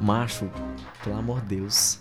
[0.00, 0.46] Macho,
[1.04, 2.00] pelo amor de Deus.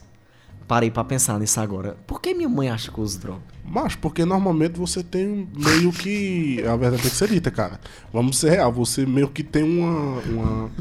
[0.68, 1.98] parei pra pensar nisso agora.
[2.08, 3.42] Por que minha mãe acha que eu uso droga?
[3.70, 6.64] Mas porque normalmente você tem meio que.
[6.66, 7.80] A verdade tem que ser dita, cara.
[8.12, 8.72] Vamos ser real.
[8.74, 10.20] Você meio que tem uma.
[10.22, 10.72] Uma.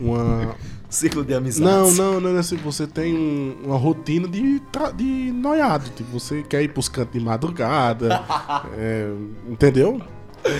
[0.00, 0.56] uma...
[0.88, 1.70] Ciclo de amizade.
[1.70, 2.56] Não, não, não é assim.
[2.56, 4.58] Você tem um- uma rotina de,
[4.96, 5.90] de noiado.
[5.94, 8.22] Tipo, você quer ir pros cantos de madrugada.
[8.74, 9.12] é,
[9.46, 10.00] entendeu?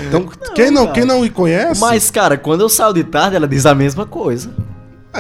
[0.07, 1.81] Então, quem, não, quem não me conhece.
[1.81, 4.55] Mas, cara, quando eu saio de tarde, ela diz a mesma coisa.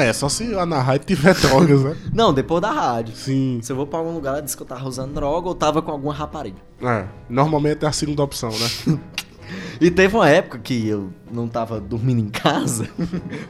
[0.02, 1.96] É, só se lá na rádio tiver drogas, né?
[2.12, 3.14] Não, depois da rádio.
[3.16, 3.60] Sim.
[3.62, 5.82] Se eu vou pra algum lugar, ela diz que eu tava usando droga ou tava
[5.82, 6.58] com alguma rapariga.
[6.82, 8.98] É, normalmente é a segunda opção, né?
[9.80, 12.88] E teve uma época que eu não tava dormindo em casa.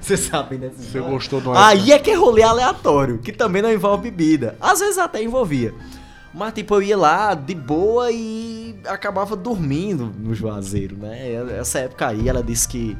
[0.00, 1.08] Vocês sabem dessa Você história?
[1.08, 4.54] gostou uma Aí é que é rolê aleatório, que também não envolve bebida.
[4.60, 5.74] Às vezes até envolvia.
[6.32, 11.32] Mas, tipo, eu ia lá de boa e acabava dormindo no juazeiro, né?
[11.58, 12.96] Essa época aí, ela disse que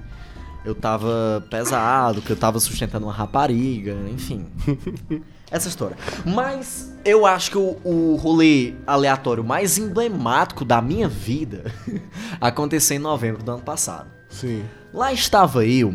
[0.69, 4.47] eu tava pesado, que eu tava sustentando uma rapariga, enfim.
[5.51, 5.97] Essa história.
[6.27, 11.73] Mas eu acho que o, o rolê aleatório mais emblemático da minha vida
[12.39, 14.11] aconteceu em novembro do ano passado.
[14.29, 14.63] Sim.
[14.93, 15.95] Lá estava eu.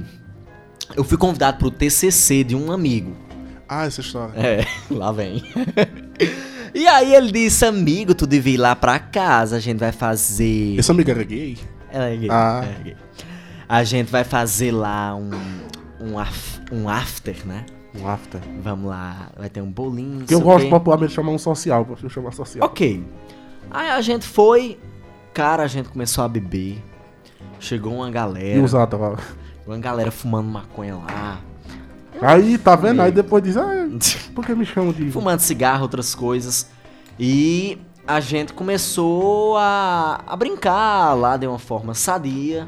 [0.95, 3.15] Eu fui convidado pro TCC de um amigo.
[3.69, 4.33] Ah, essa história.
[4.35, 5.43] É, lá vem.
[6.73, 10.79] e aí ele disse, amigo, tu devia ir lá pra casa, a gente vai fazer...
[10.79, 11.57] Esse amigo era gay?
[11.91, 12.29] Ela é gay.
[12.31, 12.65] Ah.
[12.65, 12.95] é gay.
[13.73, 15.31] A gente vai fazer lá um,
[15.99, 17.65] um, af- um after, né?
[17.99, 18.39] Um after.
[18.61, 20.25] Vamos lá, vai ter um bolinho.
[20.25, 22.65] Que eu gosto popularmente de chamar um social, pra eu chamar social.
[22.65, 23.03] Ok.
[23.71, 24.77] Aí a gente foi,
[25.33, 26.83] cara, a gente começou a beber.
[27.59, 29.21] Chegou uma E galera, usar droga.
[29.65, 31.39] uma galera fumando maconha lá.
[32.21, 33.01] Aí, tá vendo?
[33.01, 33.87] Aí depois diz, ah,
[34.35, 35.09] por que me chamam de.
[35.11, 36.69] fumando cigarro, outras coisas.
[37.19, 42.67] E a gente começou a, a brincar lá de uma forma sadia.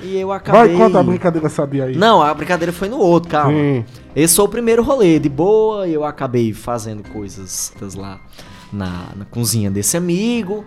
[0.00, 0.74] E eu acabei.
[0.74, 1.96] Vai, conta a brincadeira sabia aí.
[1.96, 3.56] Não, a brincadeira foi no outro, calma.
[4.14, 8.20] Esse foi o primeiro rolê, de boa, e eu acabei fazendo coisas lá
[8.72, 10.64] na, na cozinha desse amigo,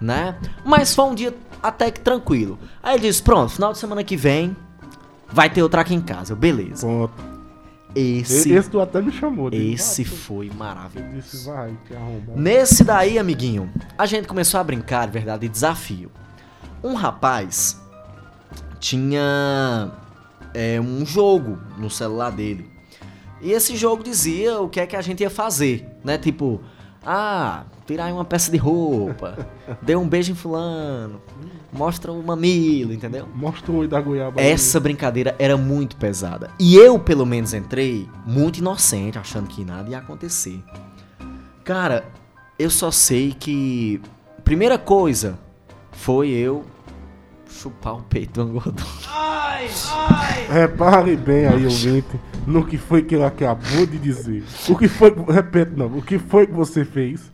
[0.00, 0.36] né?
[0.64, 2.58] Mas foi um dia até que tranquilo.
[2.82, 4.56] Aí ele disse: Pronto, final de semana que vem
[5.30, 6.32] vai ter outra aqui em casa.
[6.32, 6.86] Eu, beleza.
[6.86, 7.32] Pronto.
[7.94, 9.50] Esse, Esse tu até me chamou.
[9.50, 11.12] de- esse foi maravilhoso.
[11.14, 11.76] Disse, vai.
[12.34, 16.10] Nesse daí, amiguinho, a gente começou a brincar, de verdade, de desafio.
[16.82, 17.81] Um rapaz
[18.82, 19.92] tinha
[20.52, 22.68] é, um jogo no celular dele.
[23.40, 26.18] E esse jogo dizia o que é que a gente ia fazer, né?
[26.18, 26.60] Tipo,
[27.06, 29.46] ah, tirar aí uma peça de roupa,
[29.80, 31.22] dê um beijo em fulano,
[31.72, 33.28] mostra o mamilo, entendeu?
[33.32, 34.40] Mostra o oi da goiaba.
[34.40, 36.50] Essa brincadeira era muito pesada.
[36.58, 40.60] E eu, pelo menos, entrei muito inocente, achando que nada ia acontecer.
[41.64, 42.04] Cara,
[42.58, 44.00] eu só sei que.
[44.44, 45.38] Primeira coisa
[45.92, 46.64] foi eu
[47.52, 48.86] chupar o peito do gordão.
[50.50, 54.42] Repare bem aí, ouvinte, no que foi que ele acabou de dizer.
[54.68, 55.14] O que foi.
[55.28, 55.86] Repete, não.
[55.86, 57.30] O que foi que você fez?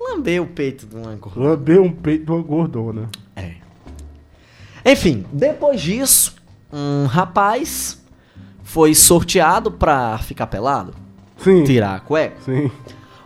[0.00, 1.50] Lambei o peito de uma gordona.
[1.50, 3.08] Lambeu um peito de uma gordona.
[3.36, 3.56] É.
[4.84, 6.36] Enfim, depois disso,
[6.72, 8.02] um rapaz
[8.62, 10.94] foi sorteado pra ficar pelado,
[11.36, 11.64] Sim.
[11.64, 12.36] tirar a cueca.
[12.44, 12.70] Sim.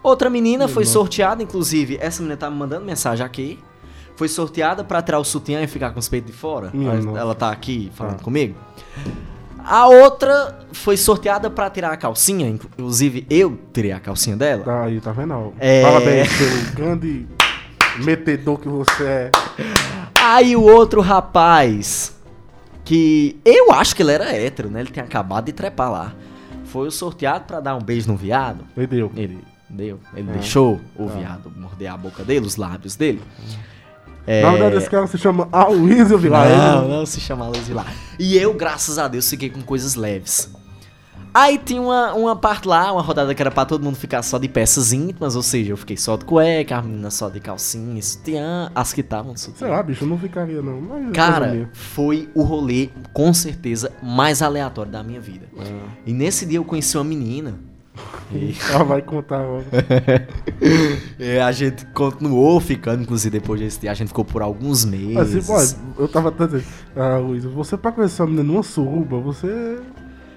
[0.02, 3.58] Outra menina foi sorteada, inclusive, essa menina tá me mandando mensagem aqui.
[4.16, 6.70] Foi sorteada pra tirar o sutiã e ficar com os peitos de fora.
[6.74, 8.24] Ela, ela tá aqui falando Ah.
[8.24, 8.54] comigo.
[9.64, 14.64] A outra foi sorteada pra tirar a calcinha, inclusive eu tirei a calcinha dela.
[14.64, 15.52] Tá aí, tá vendo?
[15.58, 15.82] É.
[15.82, 17.26] Parabéns pelo grande
[18.04, 19.30] metedor que você é.
[20.20, 22.16] Aí o outro rapaz,
[22.84, 24.80] que eu acho que ele era hétero, né?
[24.80, 26.12] Ele tinha acabado de trepar lá.
[26.64, 28.64] Foi o sorteado pra dar um beijo no viado.
[28.76, 29.12] Entendeu?
[29.14, 29.38] Ele
[29.70, 30.32] deu, ele Ah.
[30.32, 31.12] deixou o Ah.
[31.18, 33.22] viado morder a boca dele, os lábios dele.
[34.26, 36.48] Na verdade, esse cara se chama Aloysio Vilar.
[36.48, 37.92] Não, não se chama Luz Vilar.
[38.18, 40.50] E eu, graças a Deus, fiquei com coisas leves.
[41.34, 44.36] Aí tinha uma, uma parte lá, uma rodada que era pra todo mundo ficar só
[44.36, 48.02] de peças íntimas, ou seja, eu fiquei só de cueca, as meninas só de calcinha
[48.02, 49.68] sutiã, as que estavam de Sei sutiã.
[49.68, 50.78] lá, bicho, eu não ficaria não.
[50.82, 55.46] Mas é Cara, foi o rolê, com certeza, mais aleatório da minha vida.
[55.58, 55.64] Ah.
[56.04, 57.71] E nesse dia eu conheci uma menina.
[58.32, 59.40] E Ela vai contar.
[59.40, 59.60] ó.
[61.18, 65.48] é, a gente continuou ficando, inclusive depois desse dia, a gente ficou por alguns meses.
[65.50, 66.64] Assim, pô, eu tava até dizendo,
[66.96, 69.46] ah, Luiz, você pra conhecer uma menina numa suruba, você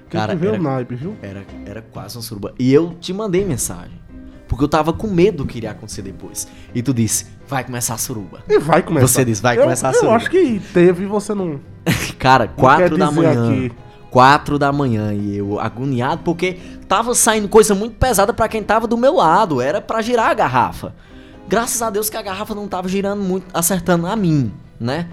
[0.10, 1.16] tem Cara, que ver era- o naipe, viu?
[1.22, 2.54] Era, era quase uma suruba.
[2.60, 4.04] E eu te mandei mensagem.
[4.48, 6.48] Porque eu tava com medo do que iria acontecer depois.
[6.74, 8.44] E tu disse, vai começar a suruba.
[8.48, 9.08] E vai começar.
[9.08, 10.16] Você disse, vai Eu- começar a Eu suruba.
[10.18, 11.60] acho que teve e você não...
[12.20, 13.50] Cara, quatro da manhã.
[13.50, 13.72] aqui.
[14.16, 18.88] Quatro da manhã e eu agoniado porque tava saindo coisa muito pesada pra quem tava
[18.88, 19.60] do meu lado.
[19.60, 20.96] Era pra girar a garrafa.
[21.50, 25.10] Graças a Deus que a garrafa não tava girando muito, acertando a mim, né?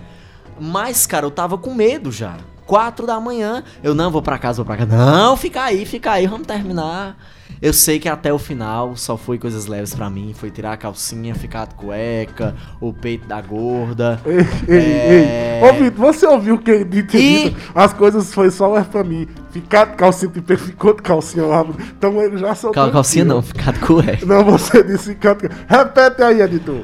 [0.56, 2.36] Mas, cara, eu tava com medo já.
[2.72, 3.62] Quatro da manhã.
[3.82, 4.96] Eu não vou pra casa, vou pra casa.
[4.96, 7.18] Não, fica aí, fica aí, vamos terminar.
[7.60, 10.32] Eu sei que até o final só foi coisas leves pra mim.
[10.34, 14.18] Foi tirar a calcinha, ficar de cueca, o peito da gorda.
[14.24, 15.60] Ei, ei, É.
[15.62, 15.68] ei.
[15.68, 17.18] Ô, Vitor, você ouviu que ele disse?
[17.48, 17.56] E-?
[17.74, 19.28] As coisas foi só é pra mim.
[19.50, 21.62] Ficar de calcinha, tipo, ele ficou de calcinha lá.
[21.98, 22.82] Então ele já soltou.
[22.84, 24.24] Cal- calcinha não, ficar de cueca.
[24.24, 26.80] Não, você disse ficar de Repete aí, editor.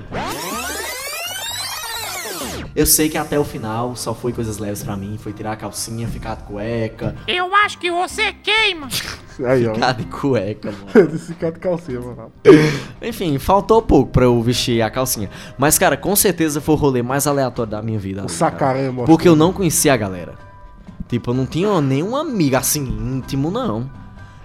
[2.78, 5.18] Eu sei que até o final só foi coisas leves pra mim.
[5.18, 7.16] Foi tirar a calcinha, ficar de cueca.
[7.26, 8.86] Eu acho que você queima.
[9.44, 9.74] Aí, ó.
[9.74, 11.10] Ficar de cueca, mano.
[11.18, 12.32] Ficar de calcinha, mano.
[13.02, 15.28] Enfim, faltou pouco pra eu vestir a calcinha.
[15.58, 18.24] Mas, cara, com certeza foi o rolê mais aleatório da minha vida.
[18.24, 19.06] O mano.
[19.06, 20.34] Porque eu não conhecia a galera.
[21.08, 23.90] Tipo, eu não tinha nenhum amigo assim, íntimo, não.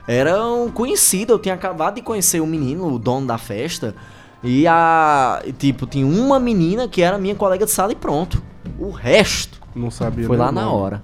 [0.08, 3.94] Era um conhecido, eu tinha acabado de conhecer o menino, o dono da festa.
[4.44, 5.42] E a.
[5.58, 8.42] Tipo, tinha uma menina que era minha colega de sala e pronto.
[8.80, 10.76] O resto Não sabia foi lá o na nome.
[10.76, 11.04] hora.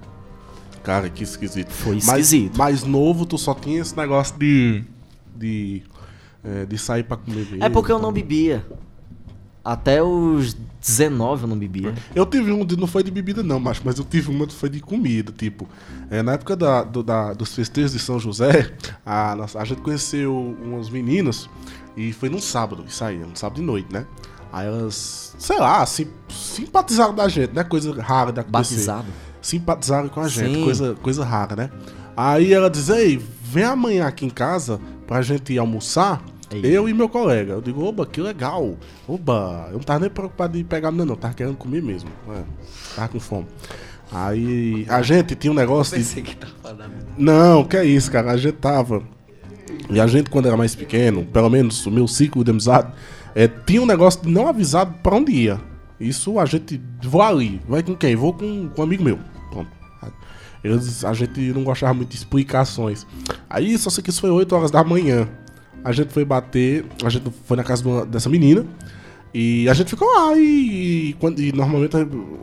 [0.84, 1.69] Cara, que esquisito.
[1.71, 2.58] Foi Mas- esquisito.
[2.58, 4.84] Mais novo, tu só tinha esse negócio de.
[5.36, 5.84] de.
[6.43, 7.65] é, de sair pra comer bebida.
[7.65, 8.04] É porque eu tal.
[8.08, 8.65] não bebia.
[9.63, 11.93] Até os 19 eu não bebia.
[12.15, 14.54] Eu tive um, de, não foi de bebida não, mas, mas eu tive uma que
[14.54, 15.67] foi de comida, tipo,
[16.10, 18.71] é, na época da, do- da- dos festejos de São José,
[19.06, 21.47] a, nossa- a gente conheceu umas meninas
[22.00, 24.06] e foi num sábado, isso aí, um sábado de noite, né?
[24.54, 27.62] Aí elas, sei lá, sim, simpatizaram da gente, né?
[27.64, 28.42] Coisa rara da.
[28.42, 29.08] Batizado.
[29.42, 30.64] Simpatizaram com a gente, Sim.
[30.64, 31.70] coisa, coisa rara, né?
[32.16, 36.22] Aí ela diz, ei, vem amanhã aqui em casa pra gente ir almoçar.
[36.52, 36.62] Ei.
[36.66, 37.54] Eu e meu colega.
[37.54, 38.78] Eu digo, oba, que legal.
[39.08, 41.16] Oba, eu não tava nem preocupado em pegar menina, não.
[41.16, 42.10] Tava querendo comer mesmo.
[42.30, 42.44] É,
[42.96, 43.48] tava com fome.
[44.12, 46.22] Aí a gente tinha um negócio de.
[46.22, 48.32] que tava da Não, que é isso, cara.
[48.32, 49.04] A gente tava.
[49.90, 52.92] E a gente, quando era mais pequeno, pelo menos o meu ciclo de amizade,
[53.36, 55.60] é, tinha um negócio de não avisado pra onde ia.
[56.00, 56.80] Isso a gente.
[57.04, 57.62] Vou ali.
[57.68, 58.16] Vai com quem?
[58.16, 59.20] Vou com, com um amigo meu.
[59.52, 59.70] Pronto.
[60.64, 63.06] Eles, a gente não gostava muito de explicações.
[63.50, 65.28] Aí, só sei que isso foi 8 horas da manhã.
[65.84, 66.86] A gente foi bater.
[67.04, 68.66] A gente foi na casa uma- dessa menina.
[69.34, 71.96] E a gente ficou lá e, e quando, e normalmente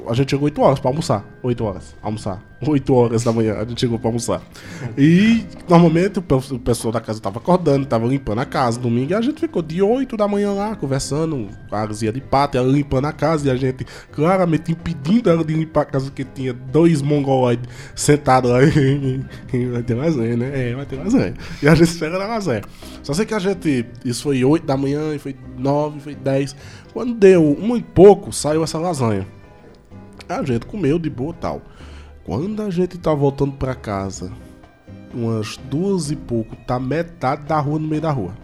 [0.09, 1.25] a, gente chegou 8 horas pra almoçar.
[1.47, 2.43] 8 horas, almoçar.
[2.67, 4.41] 8 horas da manhã a gente chegou pra almoçar.
[4.97, 9.13] E normalmente o, pe- o pessoal da casa tava acordando, tava limpando a casa domingo.
[9.13, 12.67] E a gente ficou de 8 da manhã lá, conversando, a Arzia de pato, ela
[12.67, 13.47] limpando a casa.
[13.47, 18.51] E a gente claramente impedindo ela de limpar a casa, porque tinha dois mongoloides sentados
[18.51, 18.59] lá.
[19.73, 20.71] vai ter lasanha, né?
[20.71, 21.35] É, vai ter lasanha.
[21.63, 22.63] E a gente espera na lasanha.
[23.03, 23.85] Só sei que a gente.
[24.05, 26.57] Isso foi 8 da manhã, e foi 9, foi 10.
[26.93, 29.27] Quando deu um e pouco, saiu essa lasanha.
[30.29, 31.63] A gente comeu de boa tal.
[32.25, 34.33] Quando a gente tá voltando pra casa,
[35.15, 38.35] umas duas e pouco, tá metade da rua no meio da rua.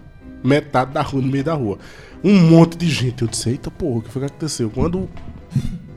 [0.45, 1.79] Metade da rua no meio da rua.
[2.23, 3.23] Um monte de gente.
[3.23, 4.71] Eu disse, eita porra, o que foi que aconteceu?
[4.71, 5.09] Quando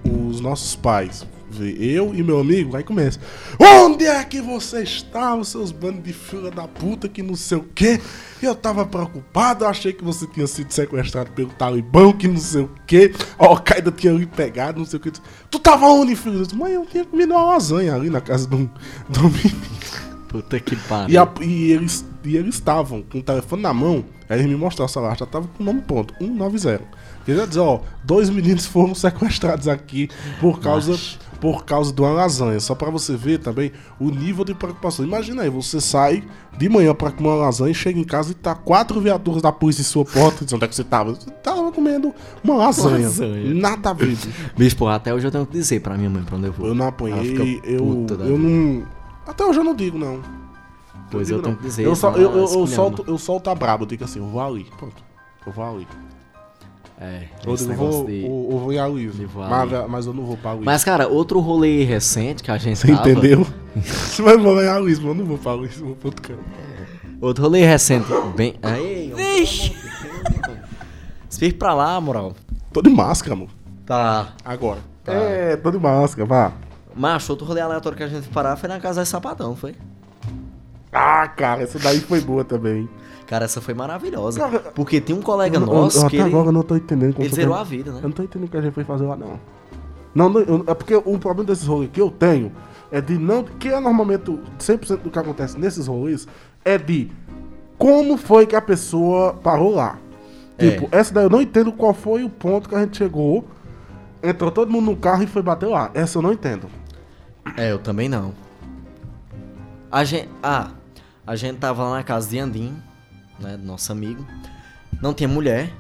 [0.04, 1.26] os nossos pais,
[1.64, 3.20] eu e meu amigo, aí começa.
[3.60, 7.66] Onde é que você estavam, seus bandos de filha da puta, que não sei o
[7.76, 8.00] quê?
[8.42, 12.64] Eu tava preocupado, eu achei que você tinha sido sequestrado pelo Talibã, que não sei
[12.64, 13.14] o quê.
[13.40, 15.12] A Al-Qaeda tinha lhe pegado, não sei o quê.
[15.50, 16.36] Tu tava onde, filho?
[16.36, 18.70] Eu disse, mãe, eu tinha comido uma lasanha ali na casa do,
[19.10, 19.62] do menino.
[20.28, 21.28] Puta que pariu.
[21.42, 24.90] E, e eles, e eles estavam com o telefone na mão, aí eles me mostraram
[24.90, 26.84] o celular, já tava com o nome ponto, 190.
[27.26, 30.96] Queria dizer, ó, dois meninos foram sequestrados aqui por causa,
[31.46, 32.60] por causa de uma lasanha.
[32.60, 35.06] Só pra você ver também o nível de preocupação.
[35.06, 36.24] Imagina aí, você sai
[36.58, 39.82] de manhã pra comer uma lasanha, chega em casa e tá quatro viaturas da polícia
[39.82, 41.14] em sua porta, dizendo onde é que você tava.
[41.14, 42.12] Você tava comendo
[42.44, 43.06] uma lasanha.
[43.06, 43.54] Lasanha.
[43.54, 44.18] Nada a ver,
[44.76, 46.66] porra, até hoje eu tenho que dizer pra minha mãe pra onde eu vou.
[46.66, 48.84] Eu não apanhei, eu, eu não...
[49.28, 50.24] Até hoje eu não digo, não.
[51.12, 51.62] Pois digo eu tenho não.
[51.62, 51.84] que dizer.
[51.84, 52.76] Eu, eu, eu, eu esculhamba.
[52.76, 54.66] solto, eu solto a braba, eu digo assim, eu vou ali.
[54.80, 55.04] Pronto.
[55.46, 55.88] Eu vou ali.
[57.00, 57.24] É,
[57.68, 58.72] negócio vou, de- eu, eu vou
[59.20, 60.66] em voar Mas, mas eu não vou pra Luiz.
[60.66, 63.10] Mas, cara, outro rolê recente que a gente Você tava...
[63.12, 63.46] entendeu?
[63.76, 66.22] Você vai ganhar a Luiz, mas eu não vou pra Luiz, eu vou pro outro
[66.22, 66.44] canto.
[67.20, 68.56] Outro rolê recente, bem...
[68.62, 69.12] Aí,
[71.30, 72.34] Espirra pra lá, moral.
[72.72, 73.50] Tô de máscara, amor.
[73.86, 74.30] Tá.
[74.44, 74.80] Agora.
[75.06, 76.52] É, tô de máscara, vá.
[76.96, 79.76] Macho, outro rolê aleatório que a gente parar foi na casa de sapatão, foi?
[80.94, 82.88] Ah, cara, essa daí foi boa também.
[83.28, 84.40] Cara, essa foi maravilhosa.
[84.40, 86.62] Cara, porque tem um colega Eu- eu- nosso eu que até ele, agora eu não
[86.64, 87.98] tô entendendo ele zerou a vida, né?
[88.00, 89.40] Eu não tô entendendo o que a gente foi fazer lá, não.
[90.14, 92.52] Não, não, eu- é porque o problema desses rolês que eu tenho
[92.92, 93.44] é de não.
[93.44, 96.28] Que é normalmente o 100% do que acontece nesses rolês
[96.64, 97.12] é de
[97.78, 99.98] como foi que a pessoa parou lá.
[100.58, 100.70] É.
[100.70, 103.44] Tipo, essa daí eu não entendo qual foi o ponto que a gente chegou,
[104.24, 105.90] entrou todo mundo no carro e foi bater lá.
[105.94, 106.68] Essa eu não entendo.
[107.58, 108.34] É, eu também não.
[109.92, 110.30] A gente.
[110.42, 110.70] Ah,
[111.26, 112.74] a gente tava lá na casa de Andim,
[113.40, 113.58] né?
[113.58, 114.26] Do nosso amigo.
[115.02, 115.72] Não tinha mulher.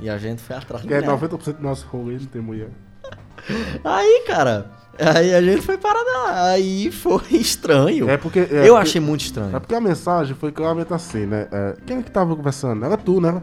[0.00, 1.18] E a gente foi atrás Que é mulher.
[1.18, 2.68] 90% do nosso rolê não tem mulher.
[3.84, 6.50] Aí, cara, Aí a gente foi parar.
[6.50, 8.08] Aí foi estranho.
[8.08, 8.38] É porque.
[8.38, 9.54] é eu porque- achei muito estranho.
[9.56, 11.48] É porque a mensagem foi claramente assim, né?
[11.50, 12.84] É, quem é que tava conversando?
[12.84, 13.32] Era tu, né?
[13.32, 13.42] Tava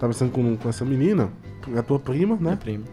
[0.00, 1.30] conversando com, com essa menina,
[1.76, 2.56] a tua prima, né?
[2.60, 2.84] Primo.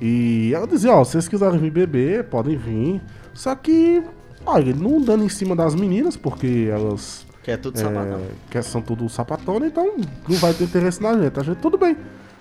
[0.00, 3.00] E ela dizia, ó, se vocês quiserem vir beber, podem vir.
[3.34, 4.02] Só que,
[4.44, 8.20] olha, ele não dando em cima das meninas, porque elas Que é tudo é, sapatão.
[8.50, 9.96] que são tudo sapatona, então
[10.28, 11.38] não vai ter interesse na gente.
[11.38, 11.96] A gente, tudo bem.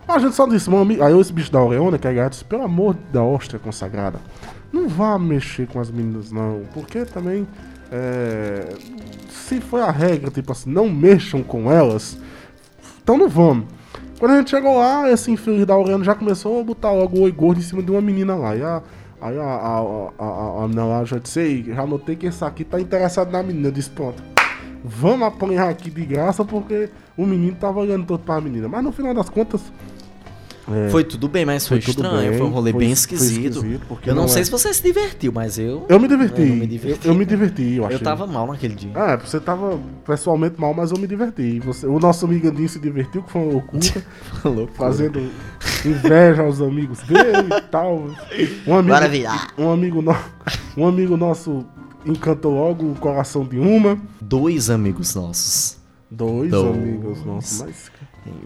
[0.08, 2.46] A gente só disse, meu amigo, aí esse bicho da Aureona, que é gato, disse,
[2.46, 4.20] pelo amor da hóstia consagrada,
[4.72, 7.46] não vá mexer com as meninas não, porque também,
[7.92, 8.70] é,
[9.30, 12.18] se foi a regra, tipo assim, não mexam com elas,
[13.04, 13.66] então não vamos.
[14.20, 17.22] Quando a gente chegou lá, esse infeliz da Aureana já começou a botar logo o
[17.22, 18.56] oi gordo em cima de uma menina lá.
[18.56, 18.82] E a,
[19.22, 19.80] aí a, a,
[20.18, 23.68] a, a, menina lá já disse, já notei que esse aqui tá interessado na menina.
[23.68, 24.24] Eu disse, pronto,
[24.84, 28.68] vamos apanhar aqui de graça porque o menino tava olhando todo pra menina.
[28.68, 29.62] Mas no final das contas,
[30.70, 32.30] é, Foi tudo bem, mas foi, Foi estranho.
[32.30, 33.60] bem, foi um rolê foi- bem esquisito.
[33.60, 35.86] esquisito, porque eu não, não sei é- se você se divertiu, mas eu.
[35.88, 36.42] eu me diverti.
[36.42, 37.08] Eu Eu, me diverti.
[37.08, 37.96] eu me diverti, eu achei.
[37.96, 38.92] Eu tava mal naquele dia.
[38.94, 41.62] É, você tava pessoalmente mal, mas eu me diverti.
[41.62, 44.04] Você, o nosso amigo Andinho se divertiu, que foi uma loucura.
[44.44, 44.68] Loucura.
[44.74, 45.32] fazendo
[45.86, 48.04] inveja aos amigos dele e tal.
[48.68, 50.16] Um amigo, um amigo, no,
[50.76, 51.66] um amigo nosso
[52.08, 54.00] encantou logo o coração de uma.
[54.22, 55.78] Dois amigos nossos.
[56.10, 56.76] Dois, Dois.
[56.78, 57.92] amigos nossos, mas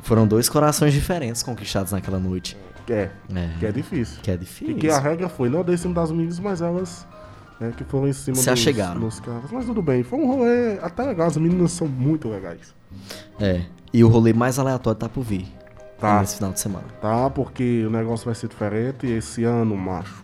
[0.01, 2.57] Foram dois corações diferentes conquistados naquela noite.
[2.89, 3.49] é, É.
[3.59, 4.19] que é difícil.
[4.21, 4.75] Que é difícil.
[4.75, 7.05] E que a regra foi não dar em cima das meninas, mas elas
[7.59, 8.99] é, que foram em cima Se achegaram.
[8.99, 9.51] dos caras.
[9.51, 12.73] Mas tudo bem, foi um rolê até legal, as meninas são muito legais.
[13.39, 13.61] É.
[13.93, 15.47] E o rolê mais aleatório tá por vir.
[15.99, 16.19] Tá.
[16.21, 16.85] Nesse final de semana.
[16.99, 20.23] Tá, porque o negócio vai ser diferente esse ano, macho,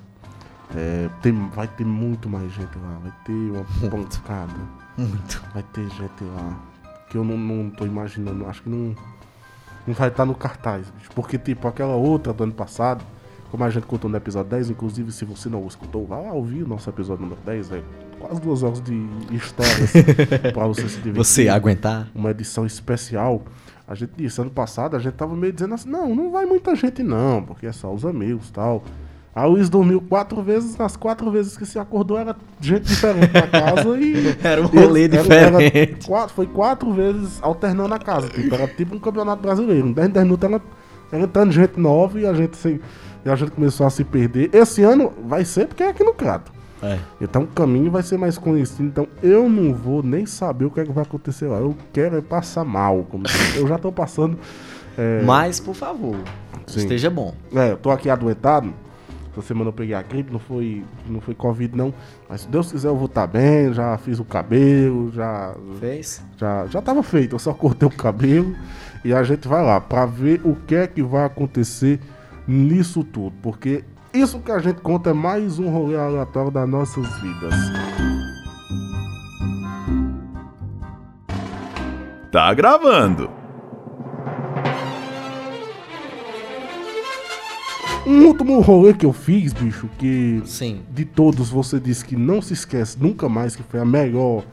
[0.76, 4.54] é, tem, vai ter muito mais gente lá, vai ter uma pancada.
[4.98, 5.44] Muito.
[5.54, 6.58] Vai ter gente lá
[7.10, 8.96] que eu não, não tô imaginando, acho que não,
[9.86, 11.10] não vai estar no cartaz, bicho.
[11.16, 13.04] Porque, tipo, aquela outra do ano passado,
[13.50, 16.64] como a gente contou no episódio 10, inclusive, se você não escutou, vai lá ouvir
[16.64, 17.86] o nosso episódio número 10, velho.
[18.20, 18.94] Quase duas horas de
[19.32, 19.94] histórias
[20.54, 21.14] pra você se divertir.
[21.14, 22.10] Você aguentar?
[22.14, 23.44] Uma edição especial.
[23.88, 26.76] A gente disse, ano passado, a gente tava meio dizendo assim, não, não vai muita
[26.76, 28.84] gente não, porque é só os amigos e tal.
[29.38, 33.48] A Luiz dormiu quatro vezes, nas quatro vezes que se acordou era gente diferente na
[33.48, 34.36] casa e.
[34.44, 36.08] Era um rolê Era- era diferente.
[36.08, 38.28] quatro- foi quatro vezes alternando a casa.
[38.30, 39.88] Tipo, era tipo um campeonato brasileiro.
[39.88, 40.62] Em 10 10 minutos ela,
[41.12, 42.80] ela entrando gente nova e a gente sem.
[43.24, 44.50] E a gente começou a se perder.
[44.54, 46.52] Esse ano vai ser porque é aqui no Crato.
[46.82, 46.98] É.
[47.22, 48.84] Então o caminho vai ser mais conhecido.
[48.86, 51.58] Então eu não vou nem saber o que, é que vai acontecer lá.
[51.58, 53.06] Eu quero é passar mal.
[53.10, 53.24] Como
[53.56, 54.38] eu já tô passando.
[54.98, 56.16] É, Mas, por favor,
[56.66, 56.80] Sim.
[56.80, 57.36] esteja bom.
[57.56, 58.74] é, eu tô aqui adoentado.
[59.38, 61.94] Essa semana eu peguei a gripe, não foi, não foi Covid não.
[62.28, 66.24] Mas se Deus quiser eu vou estar bem, já fiz o cabelo, já, Fez?
[66.38, 68.56] já, já tava feito, eu só cortei o cabelo.
[69.06, 72.00] E a gente vai lá pra ver o que é que vai acontecer
[72.48, 73.36] nisso tudo.
[73.44, 77.54] Porque isso que a gente conta é mais um rolê aleatório das nossas vidas.
[82.32, 83.37] Tá gravando.
[88.08, 90.82] Um último rolê que eu fiz, bicho, que Sim.
[90.90, 94.44] de todos você disse que não se esquece nunca mais, que foi a melhor.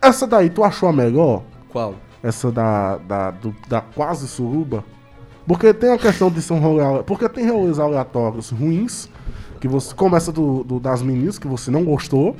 [0.00, 1.42] Essa daí, tu achou a melhor?
[1.70, 1.94] Qual?
[2.22, 4.84] Essa da, da, do- da quase suruba?
[5.46, 7.02] Porque tem a questão de ser um rolê.
[7.04, 9.08] Porque tem rolês aleatórios ruins,
[9.60, 12.36] que você começa do, do- das meninas que você não gostou.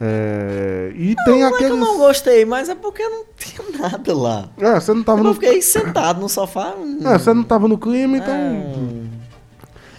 [0.00, 1.70] é, e tem Não é que aqueles.
[1.72, 4.48] eu não gostei, mas é porque não tinha nada lá.
[4.58, 5.34] É, você não tava Eu no.
[5.34, 6.74] fiquei sentado no sofá.
[6.78, 8.34] hum, É, você não tava no clima, então.
[8.34, 9.15] é,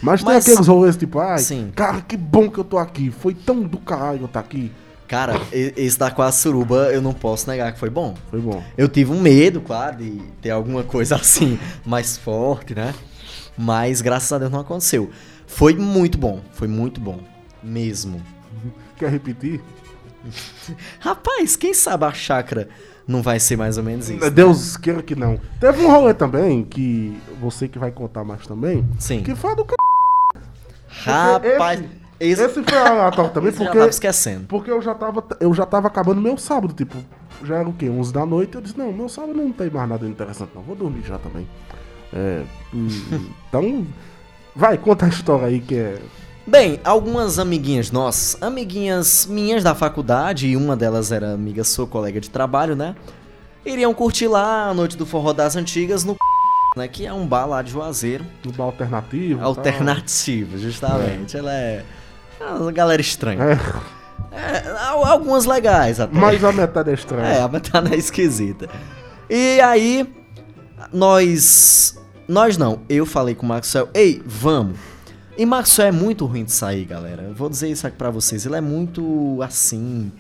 [0.02, 1.72] Mas tem Mas- aqueles rolês tipo, ai, Sim.
[1.76, 3.12] cara, que bom que eu tô aqui.
[3.12, 4.72] Foi tão do caralho eu estar aqui.
[5.08, 8.14] Cara, esse da quase suruba eu não posso negar que foi bom.
[8.30, 8.62] Foi bom.
[8.78, 12.94] Eu tive um medo, claro, de ter alguma coisa assim mais forte, né?
[13.58, 15.10] Mas graças a Deus não aconteceu.
[15.48, 17.20] Foi muito bom, foi muito bom.
[17.64, 18.22] Mesmo.
[18.98, 19.62] Quer repetir?
[21.00, 22.68] Rapaz, quem sabe a chácara
[23.08, 24.20] não vai ser mais ou menos isso.
[24.20, 24.30] né?
[24.30, 25.40] Deus queira que não.
[25.60, 29.24] Teve um rolê também, que você que vai contar mais também, Sim.
[29.24, 29.70] que foi do c...
[31.04, 31.84] Rapaz,
[32.20, 34.46] esse, Esse foi aleatório também, esse porque, tava esquecendo.
[34.48, 36.98] porque eu, já tava, eu já tava acabando meu sábado, tipo,
[37.44, 37.90] já era o quê?
[37.90, 40.76] 11 da noite, eu disse, não, meu sábado não tem mais nada interessante não, vou
[40.76, 41.48] dormir já também.
[42.12, 42.44] É,
[43.48, 43.86] então,
[44.56, 46.00] vai, conta a história aí que é...
[46.46, 52.22] Bem, algumas amiguinhas nossas, amiguinhas minhas da faculdade, e uma delas era amiga sua, colega
[52.22, 52.96] de trabalho, né?
[53.66, 56.16] Iriam curtir lá a noite do forró das antigas no
[56.78, 56.88] né?
[56.88, 58.26] Que é um bar lá de Juazeiro.
[58.46, 59.40] No bar alternativo.
[59.40, 59.48] tal.
[59.50, 61.36] Alternativa, justamente.
[61.36, 61.84] Ela é.
[62.40, 63.44] é uma galera estranha.
[63.44, 63.58] É,
[64.32, 66.16] É, al- algumas legais até.
[66.18, 67.28] mas a metade é estranha.
[67.28, 68.70] É, a metade é esquisita.
[69.30, 70.08] E aí,
[70.94, 71.98] nós.
[72.28, 74.78] Nós não, eu falei com o Maxwell, ei, vamos.
[75.38, 77.24] E Maxwell é muito ruim de sair, galera.
[77.24, 78.46] Eu vou dizer isso aqui pra vocês.
[78.46, 80.12] Ele é muito assim.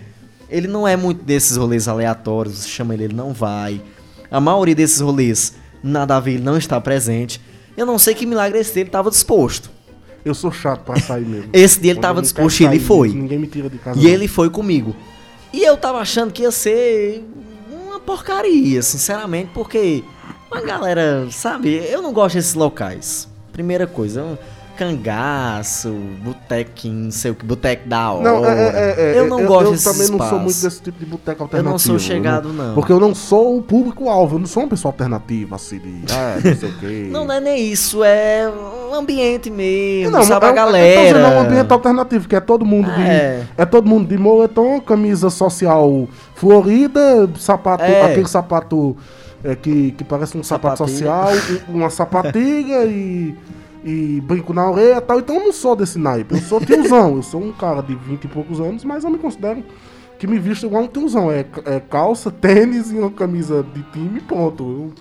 [0.50, 2.60] Ele não é muito desses rolês aleatórios.
[2.60, 3.82] Você chama ele, ele não vai.
[4.32, 5.54] A maioria desses rolês,
[5.84, 7.42] nada a ver, ele não está presente.
[7.76, 9.70] Eu não sei que milagre esse dele estava disposto.
[10.26, 11.50] Eu sou chato pra sair mesmo.
[11.54, 13.10] Esse dia ele Quando tava eu não disposto e ele foi.
[13.10, 13.98] Ninguém me tira de casa.
[13.98, 14.10] E não.
[14.10, 14.94] ele foi comigo.
[15.54, 17.24] E eu tava achando que ia ser
[17.72, 20.04] uma porcaria, sinceramente, porque
[20.52, 23.30] uma galera, sabe, eu não gosto desses locais.
[23.54, 24.38] Primeira coisa, um
[24.78, 25.90] cangaço,
[26.24, 28.24] botequinho, não sei o que, boteco da hora.
[28.24, 30.82] Não, é, é, é, eu não eu, gosto eu desses também não sou muito desse
[30.82, 31.72] tipo de boteco Eu alternativo.
[31.72, 32.74] não sou chegado, não.
[32.76, 35.98] Porque eu não sou o público-alvo, eu não sou uma pessoa alternativa, assim, de.
[36.14, 37.08] Ah, não sei o quê.
[37.12, 38.52] Não, não é nem isso, é
[38.92, 40.88] um ambiente mesmo, Não, sabe, é, a um- galera.
[40.88, 43.02] Eu tô dizendo, é um ambiente alternativo, que é todo mundo de.
[43.02, 43.44] É.
[43.58, 48.04] É todo mundo de moletom, camisa social florida, sapato, É.
[48.12, 48.96] aquele sapato
[49.44, 51.30] é, que, que parece um sapato social,
[51.70, 53.36] um- uma sapatilha e,
[53.84, 55.20] e brinco na orelha e tal.
[55.20, 58.24] Então eu não sou desse naipe, eu sou tiozão, eu sou um cara de 20
[58.24, 59.64] e poucos anos, mas eu me considero
[60.20, 61.32] que me visto igual um tiozão.
[61.32, 64.64] É, é calça, tênis e uma camisa de time pronto.
[64.64, 64.94] Eu,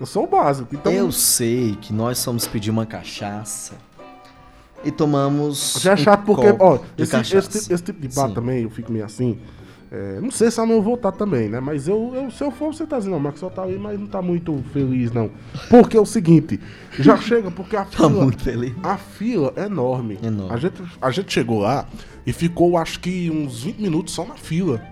[0.00, 0.74] eu sou o básico.
[0.74, 3.74] Então, Eu sei que nós fomos pedir uma cachaça
[4.84, 5.78] e tomamos.
[5.80, 8.34] Já é um chato porque, copo ó, esse, esse, tipo- esse tipo de bar Sim.
[8.34, 9.38] também, eu fico meio assim.
[9.90, 11.60] É, não sei se eu vou voltar também, né?
[11.60, 13.98] Mas eu, eu- se eu for, você tá dizendo, não, o Maxwell tá aí, mas
[13.98, 15.30] não tá muito feliz, não.
[15.70, 16.60] Porque é o seguinte,
[16.98, 18.08] já chega, porque a Tá fila.
[18.24, 18.74] muito feliz.
[18.82, 20.18] A fila é enorme.
[20.22, 20.52] Enorme.
[20.54, 21.86] A, gente, a gente chegou lá
[22.26, 24.82] e ficou, acho que, uns 20 minutos só na fila.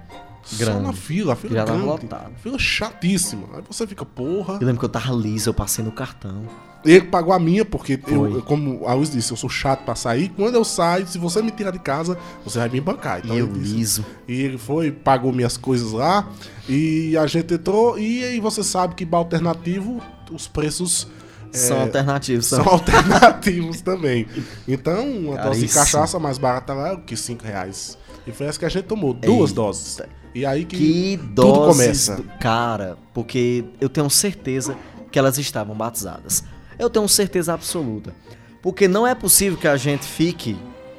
[0.47, 0.83] Só Grande.
[0.85, 1.85] na fila, a fila Já grande.
[1.85, 2.31] lotado.
[2.41, 3.49] Fila chatíssima.
[3.55, 4.55] Aí você fica, porra.
[4.61, 6.43] Eu lembro que eu tava liso, eu passei no cartão.
[6.85, 10.29] Ele pagou a minha, porque eu, como a Luz disse, eu sou chato pra sair.
[10.29, 13.23] Quando eu saio, se você me tirar de casa, você vai me bancar.
[13.25, 14.07] Então e eu disse- liso.
[14.29, 16.29] E ele foi, pagou minhas coisas lá.
[16.69, 17.99] E a gente entrou.
[17.99, 21.09] E aí você sabe que bar alternativo, os preços
[21.51, 22.47] São alternativos.
[22.47, 22.73] são São...
[22.75, 24.29] alternativos também.
[24.69, 27.99] Então, uma dose de cachaça mais barata lá é o que 5 reais.
[28.25, 29.55] E foi essa que a gente tomou, duas Eita.
[29.63, 30.01] doses.
[30.37, 32.17] E aí que, Que tudo doses começa.
[32.17, 34.77] do- Cara, porque eu tenho certeza
[35.11, 36.45] que elas estavam batizadas.
[36.79, 38.13] Eu tenho certeza absoluta.
[38.61, 40.57] Porque não é possível que a gente fique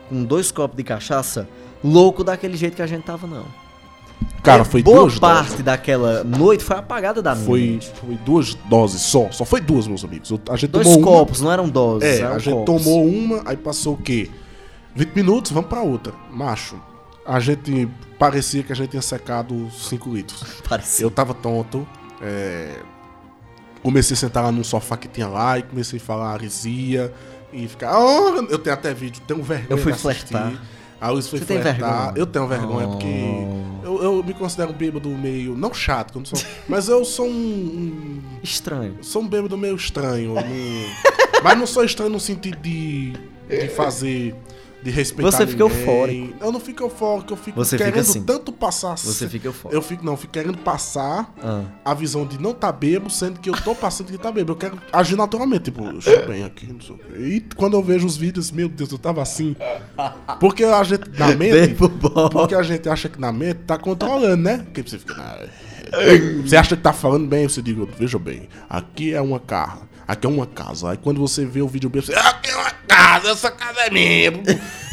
[0.09, 1.47] com dois copos de cachaça
[1.83, 3.45] louco daquele jeito que a gente tava, não.
[4.41, 5.63] Cara, Porque foi boa duas parte doses.
[5.65, 7.91] daquela noite foi apagada da Foi, mente.
[7.93, 9.29] foi duas doses só.
[9.29, 10.31] Só foi duas, meus amigos.
[10.31, 12.09] Eu- A gente Dois tomou uma- copos, não eram doses.
[12.09, 12.83] É, eram a gente copos.
[12.83, 14.31] tomou uma, aí passou o quê?
[14.95, 16.13] 20 minutos, vamos pra outra.
[16.31, 16.75] Macho,
[17.28, 20.43] a gente parecia que a gente tinha secado 5 litros.
[20.67, 21.05] Parecia.
[21.05, 21.88] Eu tava tonto,
[22.21, 22.71] é,
[23.84, 27.13] comecei a sentar lá num sofá que tinha lá e comecei a falar arisia
[27.53, 27.91] e ficar.
[27.91, 29.67] "Ah", eu tenho até vídeo, tenho vergonha.
[29.69, 30.53] Eu fui de flertar.
[30.99, 31.89] A Luiz foi Você tem flertar.
[31.89, 32.13] vergonha?
[32.17, 32.91] Eu tenho vergonha Oh.
[32.91, 33.07] porque
[33.84, 35.55] eu, eu me considero um bêbado meio.
[35.55, 38.97] Não chato, eu não sou, mas eu sou um- um Estranho.
[39.03, 40.34] sou um bêbado meio estranho.
[40.34, 40.43] não-
[41.43, 43.13] mas não sou estranho no sentido de,
[43.47, 44.34] de fazer.
[44.84, 45.32] De respeitar.
[45.32, 45.80] Você fica ninguém.
[45.80, 46.34] eufórico.
[46.39, 48.23] Eu não fico eufórico, eu fico Você fica querendo assim.
[48.23, 48.95] tanto passar.
[48.97, 49.75] Você fica eufórico.
[49.75, 51.63] Eu fico, não, eu fico querendo passar Ah.
[51.84, 54.51] a visão de não tá bêbado, sendo que eu tô passando que tá bêbado.
[54.51, 57.05] Eu quero agir naturalmente, tipo, eu estou bem aqui, não sei o quê.
[57.19, 59.55] E quando eu vejo os vídeos, meu Deus, eu tava assim.
[60.39, 61.51] Porque a gente, na mente.
[61.73, 61.89] Bebo.
[62.30, 64.59] Porque a gente acha que na mente tá controlando, né?
[64.59, 65.15] Porque você fica.
[65.15, 65.45] "Ah,
[66.45, 70.25] Você acha que tá falando bem, você diz, veja bem, aqui é uma casa, aqui
[70.25, 70.91] é uma casa.
[70.91, 73.89] Aí quando você vê o vídeo bêbado, você, aqui é uma casa, essa casa é
[73.89, 74.31] minha.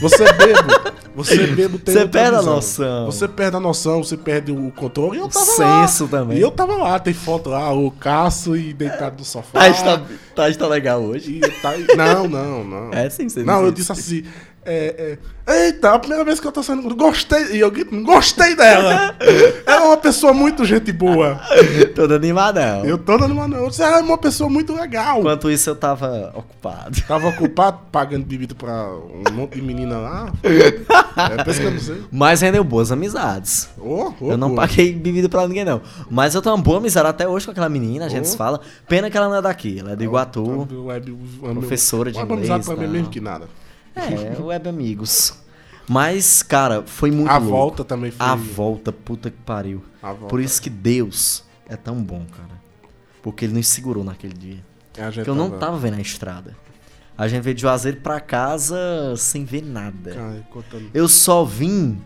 [0.00, 3.06] Você é bêbado, você é bêbado tem Você perde a noção.
[3.06, 5.16] Você perde a noção, você perde o controle.
[5.16, 5.86] E eu O tava lá.
[5.86, 6.38] senso também.
[6.38, 9.60] E eu tava lá, tem foto lá, o Caço e deitado no sofá.
[9.60, 10.02] Tá, está,
[10.34, 11.38] tá, está legal hoje.
[11.38, 12.90] E tá- não, não, não.
[12.92, 14.24] É sim, você Não, eu disse assim.
[14.66, 16.94] É, é, Eita, a primeira vez que eu tô saindo.
[16.96, 17.56] Gostei.
[17.56, 19.14] E eu grito, gostei dela.
[19.66, 21.38] Ela é uma pessoa muito gente boa.
[21.94, 22.82] Todo animadão.
[22.86, 23.68] Eu tô não.
[23.68, 25.18] Disse, ela é uma pessoa muito legal.
[25.20, 26.98] Enquanto isso, eu tava ocupado.
[27.06, 28.88] Tava ocupado pagando bebida pra
[29.28, 30.32] um monte de menina lá.
[31.16, 32.02] É, pensa que eu não sei.
[32.10, 33.68] Mas rendeu boas amizades.
[33.78, 35.80] Ô, ô, eu não paguei bebida pra ninguém, não.
[36.10, 38.30] Mas eu tenho uma boa amizade até hoje com aquela menina, a gente Oh.
[38.30, 38.60] se fala.
[38.88, 40.66] Pena que ela não é daqui, ela é do Iguatu.
[40.86, 41.16] Web-
[41.54, 42.90] professora de inglês, amizade pra mim tal.
[42.92, 43.46] mesmo que nada.
[43.95, 45.34] É, web amigos.
[45.88, 47.51] Mas, cara, foi muito A louco.
[47.57, 48.26] volta também foi.
[48.26, 49.84] A volta, puta que pariu.
[50.03, 50.26] Volta.
[50.26, 52.55] Por isso que Deus é tão bom, cara.
[53.22, 54.64] Porque ele nos segurou naquele dia.
[54.97, 56.57] Gente Porque eu não tava vendo a estrada.
[57.16, 58.76] A gente veio de Juazeiro pra casa
[59.16, 60.16] sem ver nada.
[60.18, 60.45] Ai,
[60.92, 61.99] Eu só vim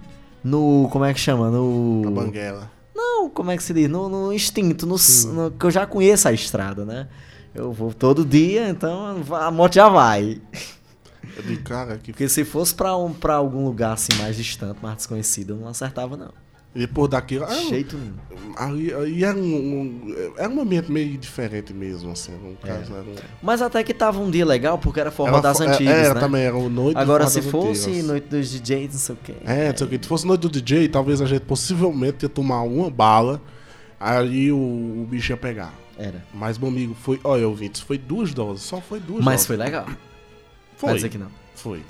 [0.44, 0.88] no.
[0.90, 1.50] Como é que chama?
[1.50, 2.02] No.
[2.10, 2.70] banguela.
[2.94, 3.88] Não, como é que se diz?
[3.88, 4.96] No, no instinto, no,
[5.32, 7.08] no- que eu já conheço a estrada, né?
[7.54, 10.40] Eu vou todo dia, então a moto já vai.
[11.36, 14.78] Eu digo, cara, que Porque se fosse pra, um, pra algum lugar assim mais distante,
[14.82, 16.32] mais desconhecido, eu não acertava, não.
[16.74, 17.44] E depois daquilo.
[17.44, 18.14] ah, Jeito nenhum.
[18.56, 22.32] Aí, aí era, um, um, era um ambiente meio diferente mesmo, assim.
[22.32, 25.40] No caso, era um- Mas até que tava um dia legal, porque era forró era
[25.40, 26.20] das é- antigas, era, né?
[26.20, 28.04] também era o noite Agora, se fosse Antigas.
[28.06, 29.34] noite dos DJs, não sei o quê.
[29.46, 29.96] É, não sei o que.
[30.02, 33.40] Se fosse noite do DJ, talvez a gente possivelmente ia tomar uma bala,
[33.98, 35.72] aí o, o bicho ia pegar.
[35.96, 36.22] Era.
[36.34, 37.18] Mas, meu amigo, foi.
[37.24, 39.46] Olha, ouvintes, foi duas doses, só foi duas Mas doses.
[39.46, 39.86] foi legal.
[40.78, 40.86] Foi.
[40.88, 41.28] Vai dizer que não.
[41.54, 41.82] Foi.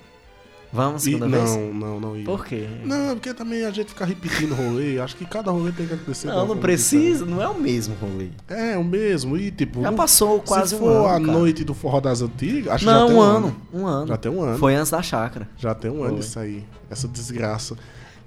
[0.71, 1.75] Vamos, E- segunda não, vez?
[1.75, 2.25] não, não ia.
[2.27, 2.69] Por quê?
[2.85, 5.01] Não, porque também a gente fica repetindo rolê.
[5.01, 6.27] Acho que cada rolê tem que acontecer.
[6.27, 8.29] Não, não precisa, não é o mesmo rolê.
[8.49, 9.35] É, o mesmo.
[9.39, 9.81] E tipo.
[9.81, 11.23] Já não- passou quase se um for ano, a cara.
[11.39, 13.57] noite do forró das antigas, acho que já Não, tem um ano.
[13.73, 14.07] Um ano.
[14.09, 14.59] Já tem um ano.
[14.59, 15.49] Foi antes da chácara.
[15.57, 16.21] Já tem um ano Foi.
[16.21, 16.65] isso aí.
[16.91, 17.75] Essa desgraça.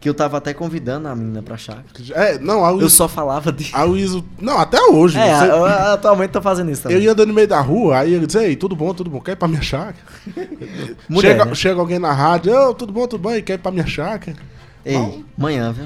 [0.02, 1.86] Que eu tava até convidando a menina pra chácara.
[2.16, 2.90] É, não, a Eu Luísa.
[2.90, 3.70] só falava de.
[3.72, 4.22] A Luísa.
[4.42, 5.16] Não, até hoje.
[5.18, 6.98] É, você- eu, atualmente tô fazendo isso também.
[6.98, 9.22] Eu ia andando no meio da rua, aí ele dizia, ei, tudo bom, tudo bom,
[9.22, 9.96] quer ir pra minha chácara?
[11.08, 11.56] Mulher, chega, né?
[11.56, 14.36] chega alguém na rádio, ô, tudo bom, tudo bom, e quer ir pra minha chácara?
[14.84, 15.24] Ei, Não.
[15.38, 15.86] amanhã, viu?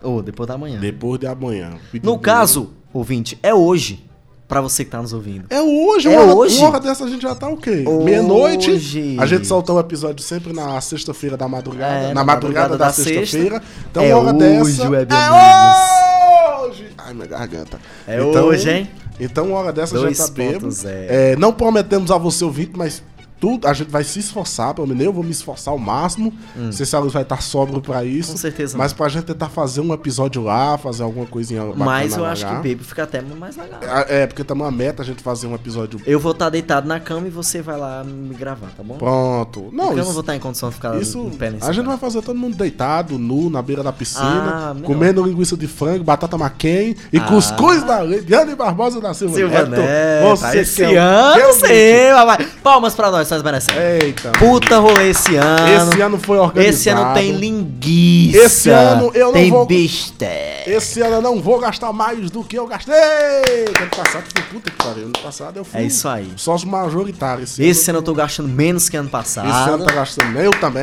[0.00, 0.78] Ou depois da manhã.
[0.78, 1.72] Depois de amanhã.
[2.02, 4.04] No caso, ouvinte, é hoje.
[4.48, 5.46] Pra você que tá nos ouvindo.
[5.50, 6.58] É hoje, É uma, hora, hoje?
[6.58, 7.82] uma hora dessa a gente já tá o quê?
[7.86, 8.04] Hoje.
[8.04, 9.16] Meia-noite.
[9.18, 11.92] A gente soltou o episódio sempre na sexta-feira da madrugada.
[11.94, 13.60] É, na, na madrugada, madrugada da, da sexta-feira.
[13.90, 14.88] Então, É uma hora hoje, dessa.
[14.88, 16.64] web é amigos.
[16.68, 16.86] hoje!
[16.98, 17.80] Ai, minha garganta.
[18.06, 18.90] É hoje, hein?
[19.18, 20.68] Então, uma hora dessa a gente tá bêbado.
[20.68, 20.86] 2.0.
[21.08, 23.02] É, não prometemos a você ouvinte, mas
[23.40, 26.32] tudo, a gente vai se esforçar, pelo menos eu vou me esforçar ao máximo.
[26.54, 28.30] Não sei se a luz vai estar sóbrio pra isso.
[28.30, 28.34] Hum.
[28.34, 32.24] Com certeza Mas pra gente tentar fazer um episódio lá, fazer alguma coisinha Mas eu
[32.24, 32.50] acho lá.
[32.50, 33.80] que Baby fica até mais legal.
[34.08, 36.86] É, é, porque também uma meta a gente fazer um episódio Eu vou estar deitado
[36.88, 38.96] na cama e você vai lá me gravar, tá bom?
[38.96, 39.68] pronto.
[39.72, 41.68] Não, Porque eu não isso, vou estar em condição de ficar isso em pé nesse
[41.68, 44.86] a gente vai fazer todo mundo deitado, nu, na beira da piscina, Ah, melhor.
[44.86, 47.24] comendo linguiça de frango, batata McCain e Ah.
[47.24, 48.22] cuscuz da lei.
[48.22, 49.80] Diane Barbosa da Silva, Silva Neto.
[49.82, 52.60] Neto, Você tá esse que é o- ano, é o.
[52.62, 53.80] Palmas pra nós, merecemos.
[54.02, 54.32] Eita.
[54.32, 55.90] Puta rolê esse ano.
[55.92, 56.74] Esse ano foi organizado.
[56.76, 58.38] Esse ano tem linguiça.
[58.38, 60.68] Esse ano eu não tem vou- bistec.
[60.70, 62.94] Esse ano eu não vou gastar mais do que eu gastei.
[62.94, 65.04] Ano passado foi puta que pariu.
[65.04, 66.30] Ano passado eu fui É isso aí.
[66.36, 67.44] sócio majoritário.
[67.44, 69.48] Esse, Esse ano eu tô gastando menos que ano passado.
[69.48, 70.38] Esse ano tá gastando.
[70.38, 70.82] Eu também.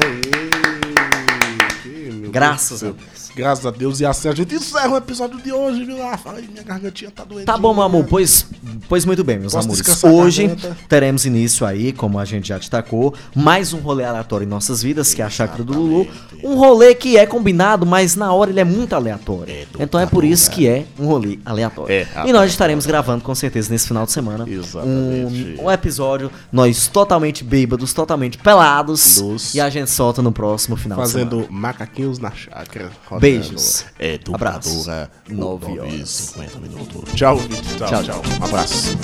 [2.21, 3.22] Meu Graças Deus a céu.
[3.35, 3.99] Graças a Deus.
[3.99, 6.01] E assim a gente encerra o episódio de hoje, viu?
[6.05, 7.45] Ah, fala aí, minha gargantinha tá doendo.
[7.45, 8.45] Tá bom, meu amor, pois,
[8.87, 10.03] pois muito bem, meus Posso amores.
[10.03, 10.55] Hoje
[10.87, 15.13] teremos início aí, como a gente já destacou, mais um rolê aleatório em nossas vidas,
[15.13, 16.07] que é a chácara do Lulu.
[16.43, 19.53] Um rolê que é combinado, mas na hora ele é muito aleatório.
[19.79, 21.93] então é por isso que é um rolê aleatório.
[21.93, 24.45] É, e nós estaremos gravando com certeza nesse final de semana
[24.85, 29.15] um, um episódio, nós totalmente bêbados, totalmente pelados.
[29.21, 31.29] Dos- E a gente solta no próximo final de semana.
[31.31, 32.91] Fazendo macaquinhos na chácara.
[33.23, 33.85] Beijos.
[33.97, 35.09] É, dubladora.
[35.29, 36.09] Nove nove e horas.
[36.09, 37.13] 50 minutos.
[37.13, 37.37] Tchau.
[37.77, 38.21] Tchau, Tchau, tchau.
[38.41, 38.97] Um abraço.